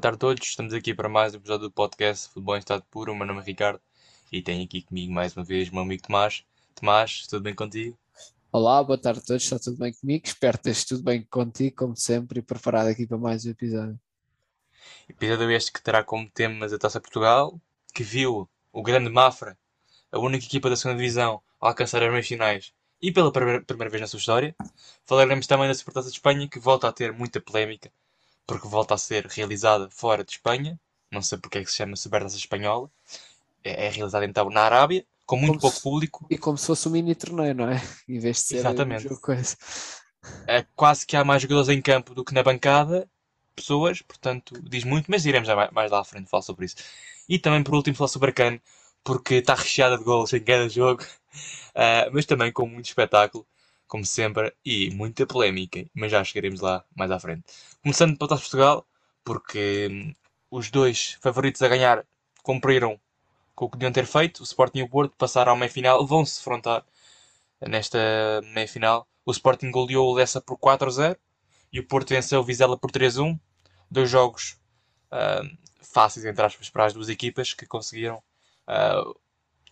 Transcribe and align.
Boa 0.00 0.12
tarde 0.12 0.16
a 0.16 0.18
todos, 0.18 0.46
estamos 0.48 0.72
aqui 0.72 0.94
para 0.94 1.10
mais 1.10 1.34
um 1.34 1.36
episódio 1.36 1.68
do 1.68 1.70
podcast 1.70 2.30
Futebol 2.30 2.56
em 2.56 2.60
Estado 2.60 2.82
Puro. 2.90 3.12
O 3.12 3.14
meu 3.14 3.26
nome 3.26 3.40
é 3.40 3.44
Ricardo 3.44 3.82
e 4.32 4.40
tenho 4.40 4.64
aqui 4.64 4.80
comigo 4.80 5.12
mais 5.12 5.36
uma 5.36 5.44
vez 5.44 5.68
o 5.68 5.74
meu 5.74 5.82
amigo 5.82 6.02
Tomás. 6.02 6.42
Tomás, 6.74 7.26
tudo 7.26 7.42
bem 7.42 7.54
contigo? 7.54 7.98
Olá, 8.50 8.82
boa 8.82 8.96
tarde 8.96 9.20
a 9.20 9.22
todos, 9.22 9.42
está 9.42 9.58
tudo 9.58 9.76
bem 9.76 9.92
comigo? 9.92 10.26
Espero 10.26 10.58
que 10.58 10.70
esteja 10.70 10.96
tudo 10.96 11.04
bem 11.04 11.22
contigo, 11.30 11.76
como 11.76 11.94
sempre, 11.94 12.38
e 12.38 12.42
preparado 12.42 12.86
aqui 12.86 13.06
para 13.06 13.18
mais 13.18 13.44
um 13.44 13.50
episódio. 13.50 14.00
Episódio 15.06 15.50
este 15.50 15.70
que 15.70 15.82
terá 15.82 16.02
como 16.02 16.30
tema 16.30 16.64
a 16.64 16.78
Taça 16.78 16.98
Portugal, 16.98 17.60
que 17.92 18.02
viu 18.02 18.48
o 18.72 18.82
grande 18.82 19.10
Mafra, 19.10 19.54
a 20.10 20.18
única 20.18 20.46
equipa 20.46 20.70
da 20.70 20.76
segunda 20.76 20.96
divisão, 20.96 21.42
a 21.60 21.68
alcançar 21.68 22.02
as 22.02 22.10
meias 22.10 22.26
finais 22.26 22.72
e 23.02 23.12
pela 23.12 23.30
primeira, 23.30 23.62
primeira 23.62 23.90
vez 23.90 24.00
na 24.00 24.06
sua 24.06 24.18
história. 24.18 24.56
Falaremos 25.04 25.46
também 25.46 25.68
da 25.68 25.74
Supertaça 25.74 26.08
de 26.08 26.14
Espanha, 26.14 26.48
que 26.48 26.58
volta 26.58 26.88
a 26.88 26.92
ter 26.92 27.12
muita 27.12 27.38
polémica, 27.38 27.92
porque 28.54 28.68
volta 28.68 28.94
a 28.94 28.98
ser 28.98 29.26
realizada 29.26 29.88
fora 29.90 30.24
de 30.24 30.32
Espanha. 30.32 30.78
Não 31.10 31.22
sei 31.22 31.38
porque 31.38 31.58
é 31.58 31.64
que 31.64 31.70
se 31.70 31.76
chama 31.76 31.96
Supertaça 31.96 32.36
Espanhola. 32.36 32.90
É, 33.64 33.86
é 33.86 33.90
realizada 33.90 34.24
então 34.24 34.48
na 34.50 34.62
Arábia, 34.62 35.04
com 35.26 35.36
muito 35.36 35.50
Como 35.52 35.60
pouco 35.60 35.76
se- 35.76 35.82
público. 35.82 36.26
E 36.30 36.38
como 36.38 36.56
se 36.58 36.66
fosse 36.66 36.88
um 36.88 36.92
mini 36.92 37.14
torneio, 37.14 37.54
não 37.54 37.68
é? 37.68 37.80
Em 38.08 38.18
vez 38.18 38.36
de 38.38 38.42
ser 38.42 38.56
Exatamente. 38.58 39.06
um 39.06 39.08
jogo 39.10 39.20
coisa. 39.20 39.56
É 40.46 40.64
quase 40.74 41.06
que 41.06 41.16
há 41.16 41.24
mais 41.24 41.42
jogadores 41.42 41.68
em 41.68 41.80
campo 41.80 42.14
do 42.14 42.24
que 42.24 42.34
na 42.34 42.42
bancada, 42.42 43.08
pessoas, 43.54 44.02
portanto 44.02 44.60
diz 44.62 44.84
muito, 44.84 45.10
mas 45.10 45.24
iremos 45.26 45.48
mais, 45.72 45.90
lá 45.90 46.00
à 46.00 46.04
frente 46.04 46.28
falar 46.28 46.42
sobre 46.42 46.66
isso. 46.66 46.76
E 47.28 47.38
também 47.38 47.62
por 47.62 47.74
último 47.74 47.96
falar 47.96 48.08
sobre 48.08 48.30
a 48.30 48.32
CAN, 48.32 48.58
porque 49.04 49.34
está 49.36 49.54
recheada 49.54 49.96
de 49.96 50.04
gols 50.04 50.32
em 50.32 50.40
cada 50.42 50.68
jogo, 50.68 51.04
Ah, 51.74 52.10
mas 52.12 52.26
também 52.26 52.52
com 52.52 52.66
muito 52.66 52.86
espetáculo, 52.86 53.46
como 53.90 54.06
sempre, 54.06 54.54
e 54.64 54.88
muita 54.92 55.26
polémica, 55.26 55.84
mas 55.92 56.12
já 56.12 56.22
chegaremos 56.22 56.60
lá 56.60 56.84
mais 56.94 57.10
à 57.10 57.18
frente. 57.18 57.42
Começando 57.82 58.16
pela 58.16 58.28
Taça 58.28 58.42
Portugal, 58.42 58.86
porque 59.24 59.88
hum, 59.90 60.14
os 60.48 60.70
dois 60.70 61.18
favoritos 61.20 61.60
a 61.60 61.68
ganhar 61.68 62.06
cumpriram 62.44 63.00
com 63.52 63.64
o 63.64 63.70
que 63.70 63.76
deviam 63.76 63.92
ter 63.92 64.06
feito, 64.06 64.40
o 64.40 64.44
Sporting 64.44 64.78
e 64.78 64.82
o 64.84 64.88
Porto 64.88 65.16
passaram 65.18 65.52
à 65.52 65.56
meia-final, 65.56 66.06
vão-se 66.06 66.38
defrontar 66.38 66.84
nesta 67.60 67.98
meia-final. 68.54 69.08
O 69.26 69.32
Sporting 69.32 69.72
goleou 69.72 70.08
o 70.08 70.14
Lessa 70.14 70.40
por 70.40 70.56
4-0 70.56 71.16
e 71.72 71.80
o 71.80 71.86
Porto 71.86 72.10
venceu 72.10 72.40
o 72.40 72.44
Vizela 72.44 72.78
por 72.78 72.92
3-1. 72.92 73.38
Dois 73.90 74.08
jogos 74.08 74.56
ah, 75.10 75.42
fáceis, 75.82 76.24
entre 76.24 76.44
aspas, 76.44 76.70
para 76.70 76.86
as 76.86 76.92
duas 76.94 77.08
equipas 77.08 77.52
que 77.52 77.66
conseguiram 77.66 78.22
ah, 78.68 79.02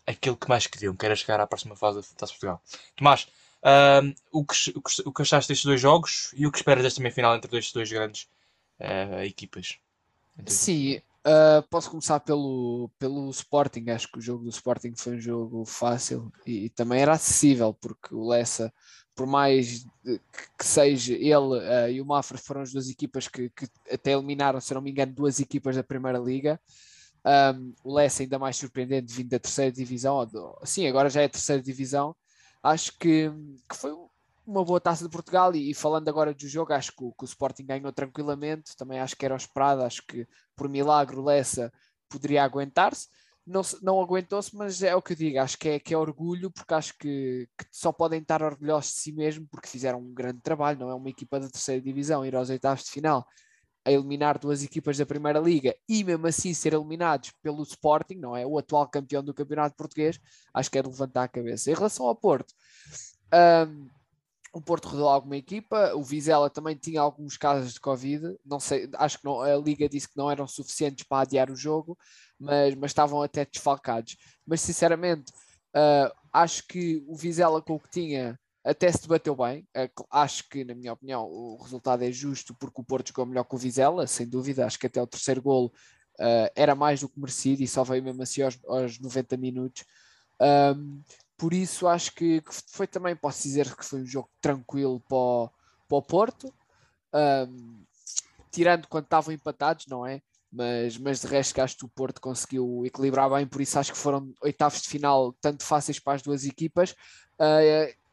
aquilo 0.08 0.36
que 0.36 0.48
mais 0.48 0.66
queriam, 0.66 0.96
que 0.96 1.06
era 1.06 1.14
chegar 1.14 1.40
à 1.40 1.46
próxima 1.46 1.76
fase 1.76 2.00
da 2.00 2.06
Taça 2.16 2.32
Portugal. 2.32 2.60
Tomás, 2.96 3.28
o, 4.32 4.44
que, 4.44 4.72
o, 5.04 5.12
que, 5.12 5.22
achaste 5.22 5.48
destes 5.48 5.64
dois 5.64 5.80
jogos 5.80 6.32
e 6.36 6.46
o 6.46 6.52
que 6.52 6.58
esperas 6.58 6.84
desta 6.84 7.00
meia-final 7.00 7.36
entre 7.36 7.58
estes 7.58 7.72
dois 7.72 7.90
grandes 7.90 8.28
ah, 8.80 9.24
equipas? 9.24 9.78
Sim, 10.46 11.00
ah, 11.24 11.62
posso 11.68 11.90
começar 11.90 12.20
pelo, 12.20 12.90
pelo 12.98 13.28
Sporting. 13.30 13.90
Acho 13.90 14.10
que 14.10 14.18
o 14.18 14.22
jogo 14.22 14.44
do 14.44 14.50
Sporting 14.50 14.94
foi 14.96 15.16
um 15.16 15.20
jogo 15.20 15.64
fácil 15.66 16.32
e, 16.46 16.64
e 16.66 16.68
também 16.70 17.00
era 17.00 17.12
acessível, 17.12 17.74
porque 17.74 18.14
o 18.14 18.26
Lessa, 18.26 18.72
por 19.14 19.26
mais 19.26 19.84
que, 20.56 20.64
seja 20.64 21.14
ele 21.14 21.60
ah, 21.68 21.90
e 21.90 22.00
o 22.00 22.06
Mafra 22.06 22.38
foram 22.38 22.62
as 22.62 22.72
duas 22.72 22.88
equipas 22.88 23.28
que, 23.28 23.50
que 23.50 23.68
até 23.92 24.12
eliminaram, 24.12 24.60
se 24.60 24.72
não 24.72 24.80
me 24.80 24.90
engano, 24.90 25.12
duas 25.12 25.38
equipas 25.40 25.76
da 25.76 25.82
Primeira 25.82 26.18
Liga. 26.18 26.58
Um, 27.26 27.74
o 27.84 27.94
Lessa 27.94 28.22
ainda 28.22 28.38
mais 28.38 28.56
surpreendente 28.56 29.12
vindo 29.12 29.28
da 29.28 29.38
terceira 29.38 29.72
divisão, 29.72 30.16
ou 30.16 30.60
sim, 30.64 30.86
agora 30.86 31.10
já 31.10 31.20
é 31.20 31.28
terceira 31.28 31.62
divisão. 31.62 32.16
Acho 32.62 32.96
que, 32.98 33.30
que 33.68 33.76
foi 33.76 33.92
uma 34.46 34.64
boa 34.64 34.80
taça 34.80 35.04
de 35.04 35.10
Portugal 35.10 35.54
e, 35.54 35.70
e 35.70 35.74
falando 35.74 36.08
agora 36.08 36.32
do 36.32 36.48
jogo, 36.48 36.72
acho 36.72 36.92
que 36.92 37.04
o, 37.04 37.12
que 37.12 37.24
o 37.24 37.26
Sporting 37.26 37.66
ganhou 37.66 37.92
tranquilamente, 37.92 38.76
também 38.76 38.98
acho 38.98 39.16
que 39.16 39.24
era 39.24 39.34
o 39.34 39.36
esperado, 39.36 39.82
acho 39.82 40.02
que 40.06 40.26
por 40.56 40.68
milagre 40.68 41.16
o 41.16 41.24
Lessa 41.24 41.72
poderia 42.08 42.42
aguentar-se. 42.42 43.08
Não, 43.46 43.62
não 43.82 44.00
aguentou-se, 44.00 44.54
mas 44.54 44.82
é 44.82 44.94
o 44.94 45.00
que 45.00 45.14
eu 45.14 45.16
digo, 45.16 45.38
acho 45.38 45.58
que 45.58 45.68
é, 45.70 45.78
que 45.80 45.94
é 45.94 45.98
orgulho, 45.98 46.50
porque 46.50 46.74
acho 46.74 46.94
que, 46.98 47.48
que 47.56 47.66
só 47.70 47.92
podem 47.92 48.20
estar 48.20 48.42
orgulhosos 48.42 48.92
de 48.94 49.00
si 49.00 49.12
mesmo, 49.12 49.46
porque 49.50 49.68
fizeram 49.68 50.00
um 50.00 50.12
grande 50.12 50.40
trabalho, 50.40 50.78
não 50.78 50.90
é 50.90 50.94
uma 50.94 51.08
equipa 51.08 51.40
da 51.40 51.48
terceira 51.48 51.80
divisão, 51.80 52.26
ir 52.26 52.36
aos 52.36 52.50
oitavos 52.50 52.84
de 52.84 52.90
final 52.90 53.26
a 53.84 53.92
eliminar 53.92 54.38
duas 54.38 54.62
equipas 54.62 54.96
da 54.98 55.06
Primeira 55.06 55.38
Liga 55.38 55.74
e 55.88 56.04
mesmo 56.04 56.26
assim 56.26 56.52
ser 56.52 56.74
eliminados 56.74 57.32
pelo 57.42 57.62
Sporting, 57.62 58.16
não 58.16 58.36
é? 58.36 58.46
O 58.46 58.58
atual 58.58 58.86
campeão 58.88 59.22
do 59.22 59.34
Campeonato 59.34 59.76
Português, 59.76 60.20
acho 60.52 60.70
que 60.70 60.78
é 60.78 60.82
de 60.82 60.88
levantar 60.88 61.24
a 61.24 61.28
cabeça. 61.28 61.70
Em 61.70 61.74
relação 61.74 62.06
ao 62.06 62.14
Porto, 62.14 62.52
hum, 63.66 63.88
o 64.52 64.60
Porto 64.60 64.88
rodou 64.88 65.08
alguma 65.08 65.36
equipa, 65.36 65.94
o 65.94 66.02
Vizela 66.02 66.50
também 66.50 66.74
tinha 66.76 67.00
alguns 67.00 67.36
casos 67.36 67.74
de 67.74 67.80
Covid, 67.80 68.36
não 68.44 68.58
sei, 68.58 68.88
acho 68.94 69.18
que 69.18 69.24
não- 69.24 69.40
a 69.40 69.56
Liga 69.56 69.88
disse 69.88 70.08
que 70.08 70.16
não 70.16 70.30
eram 70.30 70.46
suficientes 70.46 71.04
para 71.06 71.22
adiar 71.22 71.50
o 71.50 71.56
jogo, 71.56 71.96
mas, 72.38 72.74
mas 72.74 72.90
estavam 72.90 73.22
até 73.22 73.44
desfalcados. 73.44 74.16
Mas 74.46 74.60
sinceramente, 74.60 75.32
ah, 75.74 76.12
acho 76.32 76.66
que 76.66 77.02
o 77.06 77.16
Vizela 77.16 77.60
com 77.62 77.74
o 77.74 77.80
que 77.80 77.90
tinha 77.90 78.38
até 78.64 78.90
se 78.90 79.02
debateu 79.02 79.34
bem. 79.36 79.66
É 79.74 79.90
acho 80.10 80.48
que, 80.48 80.64
na 80.64 80.74
minha 80.74 80.92
opinião, 80.92 81.24
o 81.24 81.56
resultado 81.62 82.02
é 82.04 82.12
justo 82.12 82.54
porque 82.54 82.80
o 82.80 82.84
Porto 82.84 83.08
jogou 83.08 83.26
melhor 83.26 83.44
que 83.44 83.54
o 83.54 83.58
Vizela, 83.58 84.06
sem 84.06 84.28
dúvida. 84.28 84.66
Acho 84.66 84.78
que 84.78 84.86
até 84.86 85.00
o 85.00 85.06
terceiro 85.06 85.42
golo 85.42 85.72
ah, 86.18 86.50
era 86.54 86.74
mais 86.74 87.00
do 87.00 87.08
que 87.08 87.18
merecido 87.18 87.62
e 87.62 87.68
só 87.68 87.84
veio 87.84 88.02
mesmo 88.02 88.22
assim 88.22 88.42
aos, 88.42 88.58
aos 88.66 88.98
90 88.98 89.36
minutos. 89.36 89.84
Ahm, 90.40 91.00
por 91.36 91.52
isso, 91.54 91.86
acho 91.86 92.12
que, 92.14 92.40
que 92.40 92.54
foi 92.70 92.86
também, 92.86 93.14
posso 93.14 93.42
dizer 93.42 93.74
que 93.76 93.84
foi 93.84 94.00
um 94.02 94.06
jogo 94.06 94.28
tranquilo 94.40 95.00
para 95.08 95.16
o, 95.16 95.50
para 95.88 95.98
o 95.98 96.02
Porto. 96.02 96.52
Ahm, 97.12 97.84
tirando 98.50 98.88
quando 98.88 99.04
estavam 99.04 99.32
empatados, 99.32 99.86
não 99.86 100.06
é? 100.06 100.20
Mas, 100.50 100.96
mas 100.98 101.20
de 101.20 101.26
resto, 101.26 101.60
acho 101.60 101.76
que 101.76 101.84
o 101.84 101.88
Porto 101.88 102.20
conseguiu 102.20 102.82
equilibrar 102.84 103.30
bem, 103.30 103.46
por 103.46 103.60
isso 103.60 103.78
acho 103.78 103.92
que 103.92 103.98
foram 103.98 104.32
oitavos 104.40 104.80
de 104.80 104.88
final 104.88 105.34
tanto 105.42 105.62
fáceis 105.62 106.00
para 106.00 106.14
as 106.14 106.22
duas 106.22 106.44
equipas, 106.44 106.94
ah, 107.38 107.60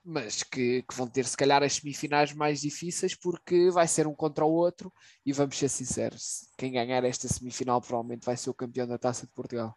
mas 0.05 0.43
que, 0.43 0.83
que 0.83 0.95
vão 0.95 1.07
ter 1.07 1.25
se 1.25 1.35
calhar 1.35 1.63
as 1.63 1.73
semifinais 1.73 2.31
mais 2.31 2.61
difíceis, 2.61 3.15
porque 3.15 3.71
vai 3.71 3.87
ser 3.87 4.05
um 4.05 4.13
contra 4.13 4.45
o 4.45 4.51
outro. 4.51 4.93
E 5.25 5.33
vamos 5.33 5.57
ser 5.57 5.67
sinceros: 5.67 6.47
quem 6.57 6.71
ganhar 6.71 7.03
esta 7.03 7.27
semifinal 7.27 7.81
provavelmente 7.81 8.25
vai 8.25 8.37
ser 8.37 8.51
o 8.51 8.53
campeão 8.53 8.87
da 8.87 8.99
taça 8.99 9.25
de 9.25 9.33
Portugal. 9.33 9.75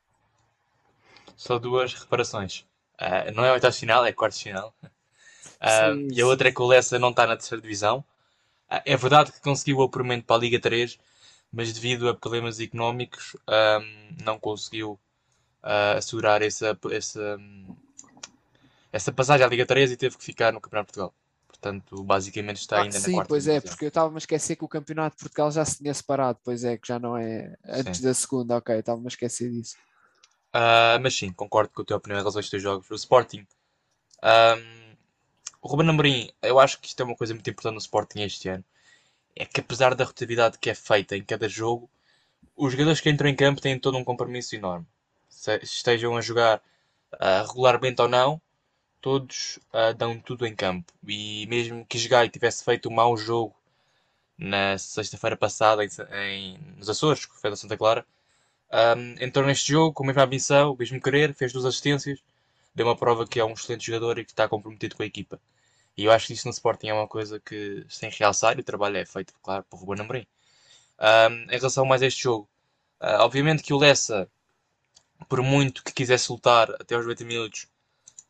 Só 1.35 1.59
duas 1.59 1.95
reparações. 1.95 2.67
Ah, 2.99 3.31
não 3.31 3.45
é 3.45 3.53
oitavo 3.53 3.73
de 3.73 3.81
final, 3.81 4.05
é 4.05 4.13
quarto 4.13 4.37
de 4.37 4.43
final. 4.45 4.75
Sim, 5.61 6.09
e 6.13 6.21
a 6.21 6.27
outra 6.27 6.49
é 6.49 6.53
que 6.53 6.63
o 6.63 6.67
Lessa 6.67 6.99
não 6.99 7.11
está 7.11 7.27
na 7.27 7.37
terceira 7.37 7.63
divisão. 7.63 8.05
Ah, 8.69 8.83
é 8.85 8.97
verdade 8.97 9.33
que 9.33 9.41
conseguiu 9.41 9.79
o 9.79 9.83
apuramento 9.83 10.27
para 10.27 10.37
a 10.37 10.41
Liga 10.41 10.61
3, 10.61 10.99
mas 11.51 11.73
devido 11.73 12.09
a 12.09 12.15
problemas 12.15 12.61
económicos 12.61 13.35
ah, 13.47 13.81
não 14.23 14.39
conseguiu 14.39 15.01
assegurar 15.97 16.41
essa, 16.41 16.79
essa, 16.91 17.37
essa 18.99 19.13
passagem 19.13 19.45
à 19.47 19.49
Liga 19.49 19.67
3 19.67 19.91
e 19.93 19.97
teve 19.97 20.17
que 20.19 20.25
ficar 20.25 20.53
no 20.53 20.61
Campeonato 20.61 20.89
de 20.93 20.95
Portugal. 20.99 21.15
Portanto, 21.49 22.05
basicamente 22.05 22.59
está 22.59 22.79
Ah, 22.79 22.83
ainda 22.83 23.01
na 23.01 23.09
sim, 23.09 23.11
quarta 23.11 23.29
pois 23.29 23.47
é, 23.49 23.61
divisão. 23.61 23.61
porque 23.61 23.85
eu 23.85 23.89
estava-me 23.89 24.17
a 24.17 24.19
esquecer 24.19 24.57
que 24.57 24.65
o 24.65 24.69
Campeonato 24.69 25.17
de 25.17 25.21
Portugal 25.25 25.51
já 25.51 25.65
se 25.65 25.79
tinha 25.79 25.93
separado, 25.95 26.39
pois 26.45 26.65
é, 26.65 26.77
que 26.79 26.89
já 26.89 26.99
não 26.99 27.17
é 27.17 27.57
antes 27.65 28.01
Sim. 28.01 28.03
da 28.03 28.15
segunda, 28.15 28.57
ok, 28.57 28.79
estava-me 28.79 29.07
a 29.07 29.09
esquecer 29.09 29.51
disso. 29.51 29.77
Ah, 30.53 30.99
mas 31.01 31.15
sim, 31.17 31.33
concordo 31.33 31.71
com 31.73 31.83
a 31.83 31.85
tua 31.85 31.97
opinião 31.99 32.19
em 32.19 32.23
relação 32.23 32.39
a 32.39 32.41
estes 32.41 32.51
dois 32.53 32.63
jogos. 32.63 32.91
O 32.91 32.95
Sporting, 32.95 33.47
ahm, 34.23 34.97
o 35.63 35.69
Ruben 35.69 35.89
Amorim, 35.91 36.31
eu 36.43 36.59
acho 36.61 36.81
que 36.81 36.89
isto 36.89 37.01
é 37.03 37.05
uma 37.07 37.17
coisa 37.17 37.35
muito 37.35 37.49
importante 37.51 37.75
no 37.75 37.81
Sporting 37.81 38.23
este 38.23 38.49
ano. 38.49 38.65
É 39.37 39.47
que 39.47 39.61
apesar 39.61 39.95
da 39.95 40.05
rotatividade 40.05 40.59
que 40.59 40.71
é 40.71 40.75
feita 40.75 41.17
em 41.17 41.25
cada 41.25 41.49
jogo, 41.49 41.91
os 42.57 42.73
jogadores 42.73 43.01
que 43.01 43.11
entram 43.11 43.29
em 43.31 43.37
campo 43.37 43.61
têm 43.63 43.79
todo 43.81 43.99
um 43.99 44.05
compromisso 44.05 44.55
enorme. 44.57 44.87
Se 45.29 45.57
estejam 45.65 46.17
a 46.17 46.21
jogar 46.23 46.63
ah, 47.21 47.45
regularmente 47.49 48.03
ou 48.03 48.09
não, 48.09 48.41
todos 49.01 49.59
ah, 49.73 49.93
dão 49.93 50.19
tudo 50.21 50.47
em 50.47 50.55
campo. 50.55 50.93
E 51.07 51.47
mesmo 51.49 51.85
que 51.87 52.09
Gai 52.09 52.29
tivesse 52.29 52.65
feito 52.65 52.89
um 52.89 52.93
mau 52.95 53.17
jogo 53.17 53.55
na 54.39 54.79
sexta-feira 54.79 55.37
passada 55.37 55.85
em, 55.85 55.89
em- 56.15 56.59
nos 56.77 56.89
Açores, 56.89 57.27
que 57.27 57.37
foi 57.41 57.51
da 57.51 57.57
Santa 57.57 57.77
Clara, 57.77 58.07
um, 58.73 59.17
entrou 59.25 59.47
neste 59.47 59.73
jogo 59.73 59.93
com 59.95 60.05
a 60.05 60.07
mesma 60.09 60.25
ambição, 60.25 60.73
o 60.73 60.77
mesmo 60.79 61.01
querer, 61.01 61.35
fez 61.35 61.53
duas 61.53 61.65
assistências, 61.67 62.21
deu 62.75 62.87
uma 62.87 62.97
prova 62.97 63.27
que 63.27 63.41
é 63.41 63.45
um 63.45 63.53
excelente 63.55 63.87
jogador 63.87 64.19
e 64.19 64.25
que 64.25 64.33
está 64.33 64.49
comprometido 64.49 64.97
com 64.97 65.03
a 65.03 65.07
equipa. 65.07 65.41
E 65.97 66.05
eu 66.07 66.13
acho 66.13 66.29
que 66.29 66.35
isso 66.35 66.47
no 66.49 66.53
Sporting 66.53 66.89
é 66.89 66.95
uma 66.95 67.09
coisa 67.09 67.41
que 67.41 67.85
se 67.89 68.01
tem 68.01 68.11
que 68.11 68.19
realçar 68.21 68.59
e 68.59 68.63
o 68.63 68.65
trabalho 68.65 68.99
é 68.99 69.07
feito, 69.07 69.35
claro, 69.43 69.65
por 69.71 69.79
Ruben 69.81 70.03
Amorim. 70.03 70.27
Um, 71.01 71.45
em 71.53 71.59
relação 71.59 71.85
mais 71.87 72.03
a 72.03 72.07
este 72.07 72.23
jogo, 72.25 72.49
ah, 73.01 73.25
obviamente 73.25 73.63
que 73.63 73.75
o 73.75 73.79
Lessa, 73.79 74.31
por 75.29 75.43
muito 75.43 75.83
que 75.85 75.93
quisesse 75.93 76.31
lutar 76.33 76.71
até 76.81 76.95
aos 76.95 77.05
90 77.05 77.25
minutos, 77.25 77.67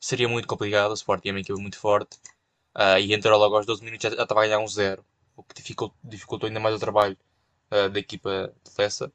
seria 0.01 0.29
muito 0.29 0.49
complicado. 0.49 0.91
O 0.91 0.95
Sporting 0.95 1.29
é 1.29 1.33
uma 1.33 1.41
equipa 1.41 1.59
muito 1.61 1.79
forte 1.79 2.19
ah, 2.75 3.01
e 3.01 3.13
entrou 3.15 3.39
logo 3.39 3.57
aos 3.57 3.67
12 3.67 3.85
minutos 3.85 4.03
já, 4.03 4.23
estava 4.23 4.41
a 4.43 4.47
ganhar 4.47 4.59
um 4.61 4.69
zero, 4.69 5.05
o 5.37 5.43
que 5.43 5.55
dificultou, 5.55 5.97
dificultou 6.05 6.47
ainda 6.49 6.61
mais 6.61 6.75
o 6.75 6.79
trabalho 6.79 7.17
ah, 7.71 7.89
da 7.89 7.99
equipa 8.01 8.53
de 8.65 8.71
Lessa. 8.79 9.13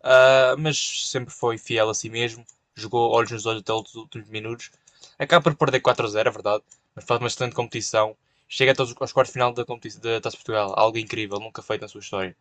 Uh, 0.00 0.58
mas 0.58 1.10
sempre 1.10 1.32
foi 1.32 1.58
fiel 1.58 1.88
a 1.88 1.94
si 1.94 2.08
mesmo, 2.10 2.44
jogou 2.74 3.10
olhos 3.12 3.30
nos 3.30 3.46
olhos 3.46 3.60
até 3.62 3.72
os 3.72 3.94
últimos 3.94 4.28
minutos. 4.28 4.70
Acaba 5.18 5.42
por 5.44 5.56
perder 5.56 5.80
4 5.80 6.06
a 6.06 6.08
0, 6.10 6.28
é 6.28 6.32
verdade, 6.32 6.64
mas 6.94 7.04
faz 7.04 7.20
uma 7.20 7.28
excelente 7.28 7.54
competição. 7.54 8.16
Chega 8.48 8.72
até 8.72 8.82
aos, 8.82 8.92
quartos 8.94 9.28
de 9.28 9.32
final 9.32 9.52
da, 9.52 9.64
competi- 9.64 9.98
da 10.00 10.20
Taça 10.20 10.36
Portugal, 10.36 10.74
algo 10.76 10.98
incrível, 10.98 11.38
nunca 11.40 11.62
feito 11.62 11.82
na 11.82 11.88
sua 11.88 12.00
história. 12.00 12.36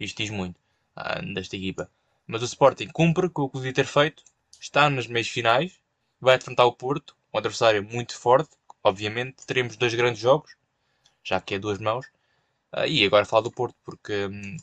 Isto 0.00 0.18
diz 0.22 0.30
muito. 0.30 0.58
desta 1.34 1.56
equipa. 1.56 1.90
Mas 2.26 2.42
o 2.42 2.44
Sporting 2.46 2.88
cumpre 2.88 3.28
com 3.28 3.42
o 3.42 3.48
que 3.48 3.54
podia 3.54 3.72
ter 3.72 3.86
feito, 3.86 4.22
está 4.60 4.88
nas 4.90 5.06
meias 5.06 5.28
finais, 5.28 5.78
vai 6.20 6.36
enfrentar 6.36 6.64
o 6.64 6.72
Porto, 6.72 7.16
um 7.34 7.38
adversário 7.38 7.82
muito 7.82 8.16
forte. 8.16 8.56
Obviamente, 8.82 9.44
teremos 9.44 9.76
dois 9.76 9.92
grandes 9.94 10.20
jogos, 10.20 10.54
já 11.22 11.40
que 11.40 11.56
é 11.56 11.58
duas 11.58 11.78
mãos. 11.78 12.06
Uh, 12.72 12.86
e 12.86 13.04
agora 13.04 13.24
falar 13.24 13.42
do 13.42 13.50
Porto, 13.50 13.76
porque 13.84 14.26
um, 14.26 14.56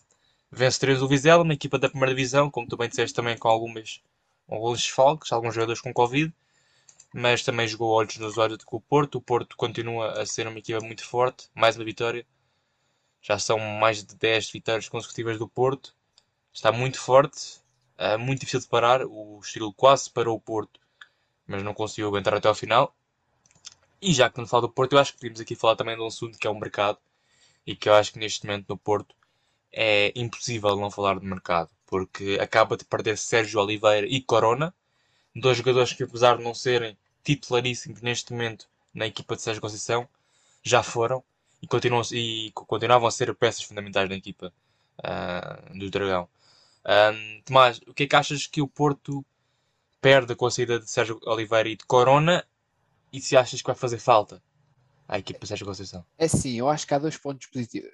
vence 0.50 0.80
3 0.80 1.02
o 1.02 1.08
Vizela, 1.08 1.44
uma 1.44 1.54
equipa 1.54 1.78
da 1.78 1.90
primeira 1.90 2.16
divisão, 2.16 2.50
como 2.50 2.68
tu 2.68 2.78
bem 2.78 2.90
disseste, 2.90 3.16
também 3.16 3.38
com 3.38 3.48
algumas, 3.48 4.02
alguns 4.50 4.80
desfalques, 4.80 5.32
alguns 5.32 5.54
jogadores 5.54 5.82
com 5.82 5.94
Covid, 5.94 6.34
mas 7.14 7.44
também 7.44 7.68
jogou 7.68 7.90
olhos 7.92 8.18
nos 8.18 8.38
olhos 8.38 8.64
com 8.64 8.78
o 8.78 8.82
Porto. 8.82 9.18
O 9.18 9.22
Porto 9.22 9.58
continua 9.58 10.22
a 10.22 10.26
ser 10.26 10.48
uma 10.48 10.60
equipa 10.60 10.80
muito 10.80 11.06
forte, 11.06 11.50
mais 11.54 11.76
uma 11.76 11.86
vitória. 11.86 12.26
Já 13.22 13.38
são 13.38 13.60
mais 13.60 14.04
de 14.04 14.16
10 14.16 14.50
vitórias 14.52 14.90
consecutivas 14.90 15.38
do 15.38 15.48
Porto. 15.48 15.94
Está 16.54 16.72
muito 16.72 17.00
forte, 17.00 17.60
é 17.98 18.18
muito 18.18 18.40
difícil 18.42 18.62
de 18.62 18.68
parar. 18.68 19.06
O 19.06 19.40
estilo 19.42 19.74
quase 19.74 20.10
parou 20.10 20.36
o 20.38 20.42
Porto, 20.42 20.80
mas 21.52 21.64
não 21.64 21.74
conseguiu 21.74 22.08
aguentar 22.08 22.34
até 22.34 22.48
ao 22.48 22.56
final. 22.56 22.96
E 24.02 24.14
já 24.14 24.30
que 24.30 24.40
não 24.40 24.48
falo 24.48 24.68
do 24.68 24.74
Porto, 24.74 24.94
eu 24.94 25.00
acho 25.00 25.14
que 25.14 25.20
podemos 25.20 25.40
aqui 25.42 25.56
falar 25.56 25.76
também 25.76 25.96
de 25.96 26.02
um 26.02 26.08
assunto 26.08 26.40
que 26.40 26.48
é 26.48 26.50
o 26.50 26.60
mercado. 26.60 26.98
E 27.68 27.76
que 27.76 27.90
eu 27.90 27.94
acho 27.94 28.14
que 28.14 28.20
neste 28.20 28.46
momento 28.46 28.68
no 28.70 28.78
Porto 28.78 29.14
é 29.72 30.12
impossível 30.16 30.76
não 30.78 30.90
falar 30.90 31.20
de 31.20 31.26
mercado. 31.26 31.70
Porque 31.86 32.40
acaba 32.42 32.78
de 32.78 32.86
perder 32.86 33.18
Sérgio 33.18 33.60
Oliveira 33.60 34.08
e 34.08 34.22
Corona. 34.22 34.74
Dois 35.36 35.58
jogadores 35.58 35.94
que 35.94 36.04
apesar 36.04 36.38
de 36.38 36.44
não 36.44 36.54
serem 36.54 36.98
titularíssimos 37.24 38.02
neste 38.02 38.32
momento 38.32 38.68
na 38.94 39.08
equipa 39.08 39.36
de 39.36 39.42
Sérgio 39.42 39.62
Conceição, 39.62 40.08
já 40.64 40.82
foram 40.82 41.24
e 41.62 41.68
continuam, 41.68 42.02
e 42.12 42.52
continuavam 42.54 43.08
a 43.08 43.12
ser 43.12 43.34
peças 43.36 43.64
fundamentais 43.64 44.10
na 44.10 44.16
equipa 44.16 44.54
uh, 45.00 45.78
do 45.78 45.90
Dragão. 45.90 46.28
Um, 46.86 47.42
Tomás, 47.44 47.80
o 47.88 47.94
que 47.94 48.04
é 48.04 48.08
que 48.08 48.16
achas 48.16 48.48
que 48.48 48.62
o 48.62 48.68
Porto 48.68 49.24
perde 50.02 50.36
com 50.36 50.48
a 50.48 50.52
saída 50.52 50.80
de 50.80 50.90
Sérgio 50.90 51.20
Oliveira 51.26 51.70
e 51.70 51.76
de 51.76 51.86
Corona 51.86 52.44
e 53.14 53.22
se 53.22 53.38
achas 53.38 53.62
que 53.62 53.68
vai 53.68 53.76
fazer 53.76 54.00
falta 54.00 54.42
à 55.08 55.20
equipa 55.20 55.40
de 55.40 55.48
Sérgio 55.48 55.68
Conceição? 55.68 56.04
É 56.18 56.28
sim, 56.28 56.58
eu 56.58 56.68
acho 56.68 56.88
que 56.88 56.94
há 56.94 57.00
dois 57.00 57.18
pontos 57.18 57.48
positivos. 57.48 57.90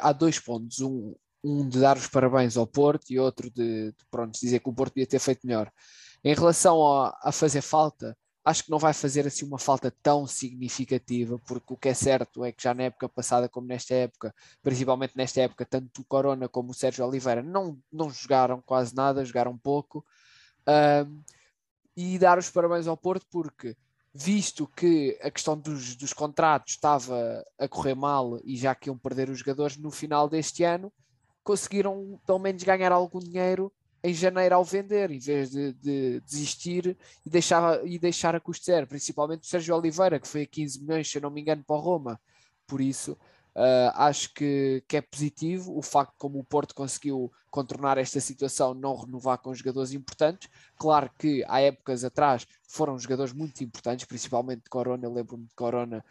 Há 0.00 0.12
dois 0.12 0.38
pontos. 0.38 0.80
Um, 0.80 1.14
um 1.42 1.68
de 1.68 1.78
dar 1.78 1.96
os 1.96 2.08
parabéns 2.08 2.56
ao 2.56 2.66
Porto 2.66 3.10
e 3.10 3.18
outro 3.18 3.50
de, 3.50 3.92
de 3.92 4.04
pronto, 4.10 4.38
dizer 4.40 4.60
que 4.60 4.68
o 4.68 4.72
Porto 4.72 4.96
ia 4.98 5.06
ter 5.06 5.18
feito 5.18 5.46
melhor. 5.46 5.70
Em 6.22 6.34
relação 6.34 6.82
a, 6.86 7.18
a 7.22 7.30
fazer 7.30 7.60
falta, 7.60 8.16
acho 8.42 8.64
que 8.64 8.70
não 8.70 8.78
vai 8.78 8.94
fazer 8.94 9.26
assim 9.26 9.44
uma 9.44 9.58
falta 9.58 9.90
tão 10.02 10.26
significativa, 10.26 11.38
porque 11.40 11.74
o 11.74 11.76
que 11.76 11.90
é 11.90 11.94
certo 11.94 12.44
é 12.44 12.52
que 12.52 12.62
já 12.62 12.72
na 12.72 12.84
época 12.84 13.08
passada, 13.10 13.46
como 13.46 13.66
nesta 13.66 13.94
época, 13.94 14.34
principalmente 14.62 15.16
nesta 15.16 15.42
época, 15.42 15.66
tanto 15.66 16.00
o 16.00 16.04
Corona 16.04 16.48
como 16.48 16.70
o 16.70 16.74
Sérgio 16.74 17.06
Oliveira 17.06 17.42
não, 17.42 17.78
não 17.92 18.08
jogaram 18.08 18.62
quase 18.64 18.94
nada, 18.94 19.24
jogaram 19.24 19.56
pouco. 19.56 20.04
Um, 20.68 21.22
e 21.96 22.18
dar 22.18 22.38
os 22.38 22.50
parabéns 22.50 22.86
ao 22.86 22.96
Porto, 22.96 23.26
porque 23.30 23.76
visto 24.12 24.66
que 24.66 25.18
a 25.22 25.30
questão 25.30 25.58
dos, 25.58 25.96
dos 25.96 26.12
contratos 26.12 26.74
estava 26.74 27.44
a 27.58 27.68
correr 27.68 27.94
mal 27.94 28.38
e 28.44 28.56
já 28.56 28.74
que 28.74 28.88
iam 28.88 28.98
perder 28.98 29.28
os 29.28 29.38
jogadores 29.40 29.76
no 29.76 29.90
final 29.90 30.28
deste 30.28 30.62
ano, 30.62 30.92
conseguiram 31.42 32.20
pelo 32.26 32.38
menos 32.38 32.62
ganhar 32.62 32.92
algum 32.92 33.18
dinheiro 33.18 33.72
em 34.02 34.12
janeiro 34.12 34.54
ao 34.54 34.64
vender, 34.64 35.10
em 35.10 35.18
vez 35.18 35.50
de, 35.50 35.72
de 35.72 36.20
desistir 36.20 36.96
e 37.24 37.30
deixar, 37.30 37.86
e 37.86 37.98
deixar 37.98 38.36
a 38.36 38.40
custo 38.40 38.66
zero, 38.66 38.86
principalmente 38.86 39.44
o 39.44 39.46
Sérgio 39.46 39.74
Oliveira, 39.74 40.20
que 40.20 40.28
foi 40.28 40.42
a 40.42 40.46
15 40.46 40.80
milhões, 40.82 41.10
se 41.10 41.16
eu 41.16 41.22
não 41.22 41.30
me 41.30 41.40
engano, 41.40 41.64
para 41.64 41.76
o 41.76 41.80
Roma. 41.80 42.20
Por 42.66 42.80
isso, 42.80 43.16
uh, 43.56 43.90
acho 43.94 44.32
que, 44.34 44.82
que 44.88 44.96
é 44.96 45.00
positivo 45.00 45.76
o 45.76 45.82
facto 45.82 46.14
como 46.18 46.38
o 46.38 46.44
Porto 46.44 46.74
conseguiu 46.74 47.32
contornar 47.50 47.98
esta 47.98 48.20
situação, 48.20 48.74
não 48.74 48.96
renovar 48.96 49.38
com 49.38 49.54
jogadores 49.54 49.92
importantes. 49.92 50.48
Claro 50.76 51.10
que 51.18 51.44
há 51.48 51.60
épocas 51.60 52.04
atrás 52.04 52.46
foram 52.68 52.98
jogadores 52.98 53.32
muito 53.32 53.62
importantes, 53.62 54.06
principalmente 54.06 54.64
de 54.64 54.70
Corona, 54.70 55.08
lembro-me 55.08 55.46
de 55.46 55.54
Corona 55.54 56.04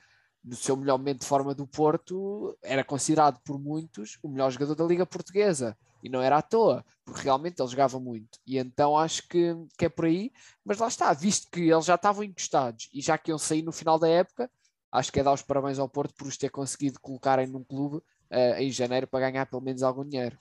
no 0.44 0.56
seu 0.56 0.76
melhor 0.76 0.98
momento 0.98 1.22
de 1.22 1.28
forma 1.28 1.56
do 1.56 1.66
Porto, 1.66 2.58
era 2.62 2.84
considerado 2.84 3.40
por 3.46 3.58
muitos 3.58 4.20
o 4.22 4.28
melhor 4.28 4.52
jogador 4.52 4.76
da 4.76 4.84
Liga 4.84 5.06
Portuguesa. 5.06 5.78
E 6.04 6.10
não 6.10 6.22
era 6.22 6.38
à 6.38 6.42
toa, 6.42 6.86
porque 7.06 7.22
realmente 7.22 7.62
ele 7.62 7.70
jogava 7.70 7.98
muito. 7.98 8.38
E 8.46 8.58
então 8.58 8.98
acho 8.98 9.26
que, 9.30 9.56
que 9.78 9.86
é 9.86 9.90
por 9.90 10.04
aí. 10.04 10.34
Mas 10.66 10.78
lá 10.78 10.90
está, 10.90 11.14
visto 11.14 11.50
que 11.50 11.62
eles 11.72 11.86
já 11.86 11.96
estavam 11.96 12.26
encostados 12.26 12.90
e 12.94 13.00
já 13.00 13.18
que 13.18 13.32
iam 13.32 13.38
sair 13.38 13.62
no 13.62 13.72
final 13.72 13.98
da 13.98 14.10
época, 14.10 14.52
acho 14.94 15.12
que 15.12 15.20
é 15.20 15.24
dar 15.24 15.34
os 15.34 15.42
parabéns 15.42 15.80
ao 15.80 15.90
Porto 15.90 16.14
por 16.14 16.28
os 16.28 16.38
ter 16.38 16.50
conseguido 16.50 17.00
colocarem 17.00 17.48
num 17.48 17.64
clube 17.64 17.98
uh, 17.98 18.56
em 18.60 18.72
janeiro 18.72 19.08
para 19.08 19.32
ganhar 19.32 19.48
pelo 19.48 19.62
menos 19.62 19.82
algum 19.82 20.08
dinheiro. 20.08 20.38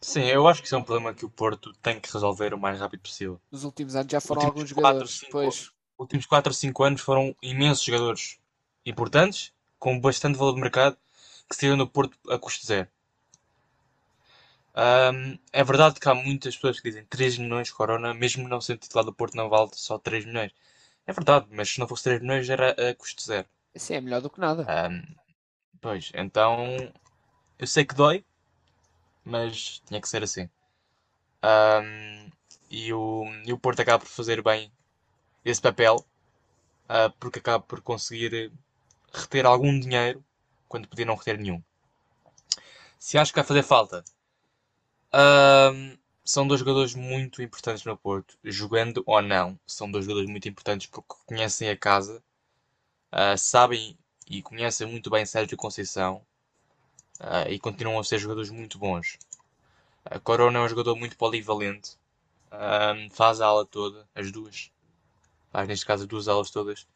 Sim, 0.00 0.22
eu 0.24 0.46
acho 0.46 0.60
que 0.60 0.66
isso 0.66 0.74
é 0.76 0.78
um 0.78 0.84
problema 0.84 1.12
que 1.12 1.24
o 1.24 1.30
Porto 1.30 1.72
tem 1.82 1.98
que 1.98 2.12
resolver 2.12 2.54
o 2.54 2.58
mais 2.58 2.78
rápido 2.78 3.00
possível. 3.00 3.40
Nos 3.50 3.64
últimos 3.64 3.96
anos 3.96 4.12
já 4.12 4.20
foram 4.20 4.42
alguns 4.42 4.68
jogadores. 4.68 5.20
Quatro, 5.20 5.32
pois. 5.32 5.72
últimos 5.98 6.26
4 6.26 6.50
ou 6.50 6.54
5 6.54 6.84
anos 6.84 7.00
foram 7.00 7.34
imensos 7.42 7.82
jogadores 7.82 8.38
importantes, 8.86 9.52
com 9.78 9.98
bastante 9.98 10.38
valor 10.38 10.54
de 10.54 10.60
mercado, 10.60 10.96
que 11.48 11.56
saíram 11.56 11.76
do 11.78 11.88
Porto 11.88 12.16
a 12.30 12.38
custo 12.38 12.64
zero. 12.64 12.88
Um, 14.76 15.38
é 15.52 15.64
verdade 15.64 15.98
que 15.98 16.08
há 16.08 16.14
muitas 16.14 16.54
pessoas 16.54 16.80
que 16.80 16.88
dizem 16.88 17.04
3 17.06 17.38
milhões 17.38 17.70
Corona, 17.70 18.12
mesmo 18.12 18.46
não 18.48 18.60
sendo 18.60 18.80
titular 18.80 19.04
do 19.04 19.12
Porto, 19.12 19.36
não 19.36 19.48
vale 19.48 19.70
só 19.72 19.98
3 19.98 20.24
milhões. 20.26 20.52
É 21.06 21.12
verdade, 21.12 21.46
mas 21.50 21.70
se 21.70 21.78
não 21.78 21.88
fosse 21.88 22.04
3 22.04 22.20
milhões 22.20 22.48
era 22.48 22.70
a 22.70 22.94
custo 22.94 23.22
zero. 23.22 23.46
Sim, 23.76 23.94
é 23.94 24.00
melhor 24.00 24.20
do 24.20 24.30
que 24.30 24.40
nada. 24.40 24.66
Um, 24.88 25.02
pois, 25.80 26.10
então 26.14 26.76
eu 27.58 27.66
sei 27.66 27.84
que 27.84 27.94
dói, 27.94 28.24
mas 29.24 29.80
tinha 29.86 30.00
que 30.00 30.08
ser 30.08 30.22
assim. 30.22 30.48
Um, 31.42 32.30
e, 32.70 32.92
o, 32.92 33.24
e 33.44 33.52
o 33.52 33.58
Porto 33.58 33.80
acaba 33.80 33.98
por 33.98 34.08
fazer 34.08 34.42
bem 34.42 34.72
esse 35.44 35.60
papel, 35.60 35.96
uh, 36.84 37.10
porque 37.20 37.38
acaba 37.38 37.62
por 37.62 37.82
conseguir 37.82 38.50
reter 39.12 39.44
algum 39.44 39.78
dinheiro 39.78 40.24
quando 40.68 40.88
podia 40.88 41.04
não 41.04 41.16
reter 41.16 41.38
nenhum. 41.38 41.62
Se 42.98 43.18
acho 43.18 43.32
que 43.32 43.38
vai 43.38 43.46
fazer 43.46 43.62
falta, 43.62 44.02
são 46.24 46.48
dois 46.48 46.60
jogadores 46.60 46.94
muito 46.94 47.42
importantes 47.42 47.84
no 47.84 47.96
Porto, 47.96 48.38
jogando 48.42 49.02
ou 49.04 49.20
não, 49.20 49.58
são 49.66 49.90
dois 49.90 50.06
jogadores 50.06 50.30
muito 50.30 50.48
importantes 50.48 50.86
porque 50.86 51.14
conhecem 51.26 51.68
a 51.68 51.76
casa, 51.76 52.22
uh, 53.12 53.36
sabem 53.36 53.98
e 54.26 54.40
conhecem 54.40 54.86
muito 54.86 55.10
bem 55.10 55.26
Sérgio 55.26 55.56
Conceição 55.56 56.22
uh, 57.20 57.48
e 57.50 57.58
continuam 57.58 57.98
a 57.98 58.04
ser 58.04 58.18
jogadores 58.18 58.48
muito 58.50 58.78
bons. 58.78 59.18
A 60.02 60.18
Corona 60.18 60.58
é 60.58 60.62
um 60.62 60.68
jogador 60.68 60.96
muito 60.96 61.16
polivalente, 61.16 61.98
faz 63.10 63.40
a 63.40 63.46
ala 63.46 63.66
toda, 63.66 64.06
as 64.14 64.30
duas, 64.30 64.70
faz 65.50 65.66
neste 65.66 65.84
caso 65.84 66.04
as 66.04 66.08
duas 66.08 66.28
alas 66.28 66.50
todas. 66.50 66.86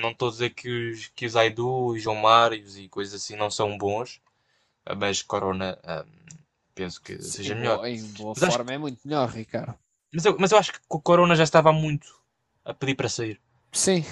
não 0.00 0.10
estou 0.12 0.28
a 0.28 0.30
dizer 0.30 0.50
que 0.50 0.92
os, 0.92 1.08
que 1.08 1.26
os 1.26 1.36
Aidu 1.36 1.96
e 1.96 2.00
João 2.00 2.16
Mários 2.16 2.78
e 2.78 2.88
coisas 2.88 3.14
assim 3.14 3.36
não 3.36 3.50
são 3.50 3.76
bons, 3.76 4.20
mas 4.96 5.20
Corona 5.20 5.78
penso 6.74 7.00
que 7.00 7.20
Sim, 7.22 7.30
seja 7.30 7.54
melhor. 7.54 7.84
Em 7.86 8.02
boa 8.12 8.34
mas 8.38 8.54
forma 8.54 8.64
acho... 8.64 8.72
é 8.72 8.78
muito 8.78 9.00
melhor, 9.04 9.28
Ricardo. 9.28 9.74
Mas 10.12 10.24
eu, 10.24 10.36
mas 10.38 10.52
eu 10.52 10.58
acho 10.58 10.72
que 10.72 10.80
o 10.88 11.00
Corona 11.00 11.34
já 11.34 11.44
estava 11.44 11.72
muito 11.72 12.20
a 12.64 12.74
pedir 12.74 12.94
para 12.94 13.08
sair. 13.08 13.40
Sim. 13.72 14.04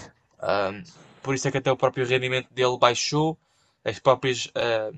Um, 0.43 0.83
por 1.23 1.35
isso 1.35 1.47
é 1.47 1.51
que 1.51 1.59
até 1.59 1.71
o 1.71 1.77
próprio 1.77 2.07
rendimento 2.07 2.53
dele 2.53 2.79
baixou, 2.79 3.39
as 3.85 3.99
próprias 3.99 4.47
uh, 4.47 4.97